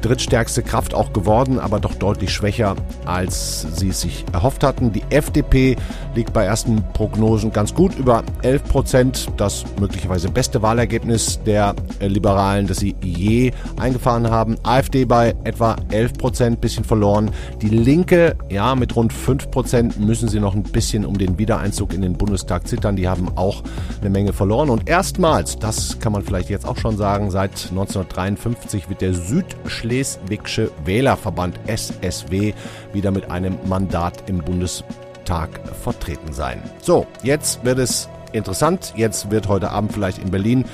drittstärkste 0.00 0.62
Kraft 0.62 0.94
auch 0.94 1.12
geworden, 1.12 1.58
aber 1.58 1.80
doch 1.80 1.94
deutlich 1.94 2.32
schwächer, 2.32 2.76
als 3.04 3.66
sie 3.76 3.90
es 3.90 4.00
sich 4.00 4.24
erhofft 4.32 4.64
hatten. 4.64 4.92
Die 4.92 5.02
FDP 5.10 5.76
liegt 6.14 6.32
bei 6.32 6.44
ersten 6.44 6.82
Prognosen 6.92 7.52
ganz 7.52 7.74
gut 7.74 7.94
über 7.98 8.24
11 8.42 8.64
Prozent. 8.64 9.28
Das 9.36 9.64
möglicherweise 9.80 10.28
beste 10.30 10.62
Wahlergebnis 10.62 11.40
der 11.44 11.74
Liberalen, 12.00 12.66
das 12.66 12.78
sie 12.78 12.96
je 13.02 13.52
eingefahren 13.78 14.30
haben. 14.30 14.56
AfD 14.62 15.04
bei 15.04 15.34
etwa 15.44 15.76
11 15.90 16.14
Prozent, 16.14 16.60
bisschen 16.60 16.84
verloren. 16.84 17.30
Die 17.60 17.68
Linke, 17.68 18.36
ja, 18.50 18.74
mit 18.74 18.94
rund 18.96 19.12
5 19.12 19.50
Prozent 19.50 20.00
müssen 20.00 20.28
sie 20.28 20.40
noch 20.40 20.54
ein 20.54 20.62
bisschen 20.62 21.04
um 21.04 21.16
den 21.18 21.38
Wiedereinzug 21.38 21.92
in 21.94 22.02
den 22.02 22.14
Bundestag 22.14 22.66
zittern. 22.66 22.96
Die 22.96 23.08
haben 23.08 23.28
auch 23.36 23.62
eine 24.00 24.10
Menge 24.10 24.32
verloren. 24.32 24.70
Und 24.70 24.88
erstmals, 24.88 25.58
das 25.58 25.98
kann 26.00 26.12
man 26.12 26.22
vielleicht 26.22 26.50
jetzt 26.50 26.66
auch 26.66 26.76
schon 26.76 26.96
sagen, 26.96 27.30
seit 27.30 27.68
1953 27.70 28.88
wird 28.88 29.00
der 29.00 29.14
Südschleswig 29.14 29.81
Schleswigsche 29.82 30.70
Wählerverband 30.84 31.58
SSW 31.66 32.54
wieder 32.92 33.10
mit 33.10 33.30
einem 33.32 33.58
Mandat 33.66 34.28
im 34.28 34.38
Bundestag 34.38 35.50
vertreten 35.82 36.32
sein. 36.32 36.62
So, 36.80 37.06
jetzt 37.24 37.64
wird 37.64 37.80
es 37.80 38.08
interessant. 38.32 38.94
Jetzt 38.96 39.32
wird 39.32 39.48
heute 39.48 39.70
Abend 39.70 39.92
vielleicht 39.92 40.18
in 40.18 40.30
Berlin 40.30 40.64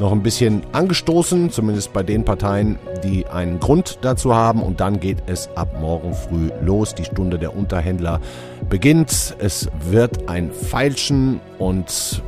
noch 0.00 0.10
ein 0.10 0.22
bisschen 0.22 0.62
angestoßen, 0.72 1.50
zumindest 1.50 1.92
bei 1.92 2.02
den 2.02 2.24
Parteien, 2.24 2.76
die 3.04 3.26
einen 3.26 3.60
Grund 3.60 3.98
dazu 4.02 4.34
haben. 4.34 4.62
Und 4.62 4.80
dann 4.80 4.98
geht 4.98 5.18
es 5.26 5.48
ab 5.54 5.80
morgen 5.80 6.12
früh 6.12 6.50
los. 6.60 6.94
Die 6.94 7.04
Stunde 7.04 7.38
der 7.38 7.56
Unterhändler 7.56 8.20
beginnt. 8.68 9.36
Es 9.38 9.68
wird 9.88 10.28
ein 10.28 10.50
Feilschen 10.50 11.40
und 11.58 12.20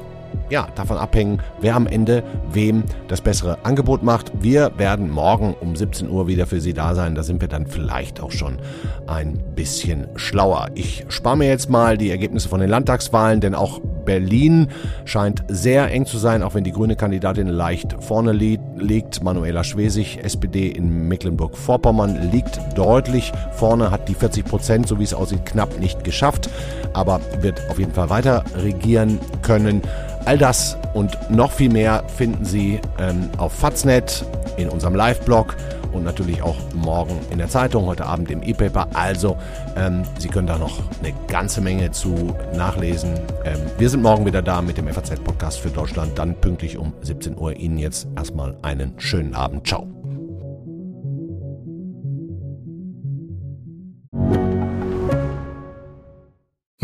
ja, 0.51 0.69
davon 0.75 0.97
abhängen, 0.97 1.41
wer 1.61 1.77
am 1.77 1.87
Ende 1.87 2.23
wem 2.51 2.85
das 3.09 3.21
bessere 3.21 3.59
Angebot 3.65 4.03
macht. 4.03 4.33
Wir 4.41 4.73
werden 4.77 5.11
morgen 5.11 5.55
um 5.61 5.77
17 5.77 6.11
Uhr 6.11 6.27
wieder 6.27 6.47
für 6.47 6.61
Sie 6.61 6.73
da 6.73 6.95
sein. 6.95 7.15
Da 7.15 7.23
sind 7.23 7.41
wir 7.41 7.49
dann 7.49 7.67
vielleicht 7.67 8.21
auch 8.21 8.33
schon 8.33 8.59
ein 9.07 9.39
bisschen 9.55 10.09
schlauer. 10.17 10.69
Ich 10.75 11.05
spare 11.09 11.37
mir 11.37 11.49
jetzt 11.49 11.69
mal 11.69 11.99
die 11.99 12.11
Ergebnisse 12.11 12.49
von 12.49 12.61
den 12.61 12.71
Landtagswahlen, 12.71 13.41
denn 13.41 13.55
auch 13.55 13.81
Berlin 14.09 14.69
scheint 15.05 15.45
sehr 15.49 15.91
eng 15.91 16.07
zu 16.07 16.17
sein, 16.17 16.43
auch 16.43 16.55
wenn 16.55 16.65
die 16.65 16.73
grüne 16.73 16.97
Kandidatin 16.97 17.47
leicht 17.47 17.95
vorne 18.03 18.33
liegt. 18.33 19.23
Manuela 19.23 19.65
Schwesig, 19.65 20.21
SPD 20.25 20.69
in 20.69 21.09
Mecklenburg-Vorpommern, 21.09 22.31
liegt 22.33 22.59
deutlich 22.75 23.33
vorne, 23.53 23.91
hat 23.91 24.09
die 24.09 24.15
40 24.15 24.47
Prozent, 24.47 24.89
so 24.89 24.99
wie 24.99 25.05
es 25.05 25.13
aussieht, 25.13 25.45
knapp 25.45 25.79
nicht 25.79 26.05
geschafft, 26.05 26.49
aber 26.95 27.21
wird 27.43 27.61
auf 27.69 27.79
jeden 27.79 27.93
Fall 27.93 28.09
weiter 28.09 28.45
regieren 28.57 29.19
können. 29.43 29.83
All 30.29 30.37
das 30.37 30.77
und 30.93 31.17
noch 31.31 31.53
viel 31.53 31.73
mehr 31.73 32.05
finden 32.07 32.45
Sie 32.45 32.83
ähm, 32.99 33.31
auf 33.39 33.51
Faznet, 33.55 34.27
in 34.59 34.69
unserem 34.69 34.95
Live-Blog 34.95 35.57
und 35.95 36.05
natürlich 36.05 36.43
auch 36.43 36.59
morgen 36.75 37.19
in 37.31 37.39
der 37.39 37.49
Zeitung, 37.49 37.87
heute 37.87 38.05
Abend 38.05 38.31
im 38.31 38.43
E-Paper. 38.43 38.89
Also, 38.93 39.39
ähm, 39.75 40.03
Sie 40.19 40.29
können 40.29 40.47
da 40.47 40.59
noch 40.59 40.83
eine 41.03 41.15
ganze 41.29 41.63
Menge 41.63 41.93
zu 41.93 42.37
nachlesen. 42.55 43.15
Ähm, 43.47 43.57
wir 43.79 43.89
sind 43.89 44.03
morgen 44.03 44.27
wieder 44.27 44.43
da 44.43 44.61
mit 44.61 44.77
dem 44.77 44.87
FAZ-Podcast 44.89 45.61
für 45.61 45.71
Deutschland, 45.71 46.19
dann 46.19 46.35
pünktlich 46.35 46.77
um 46.77 46.93
17 47.01 47.39
Uhr. 47.39 47.57
Ihnen 47.57 47.79
jetzt 47.79 48.07
erstmal 48.15 48.55
einen 48.61 48.93
schönen 48.99 49.35
Abend. 49.35 49.67
Ciao. 49.67 49.98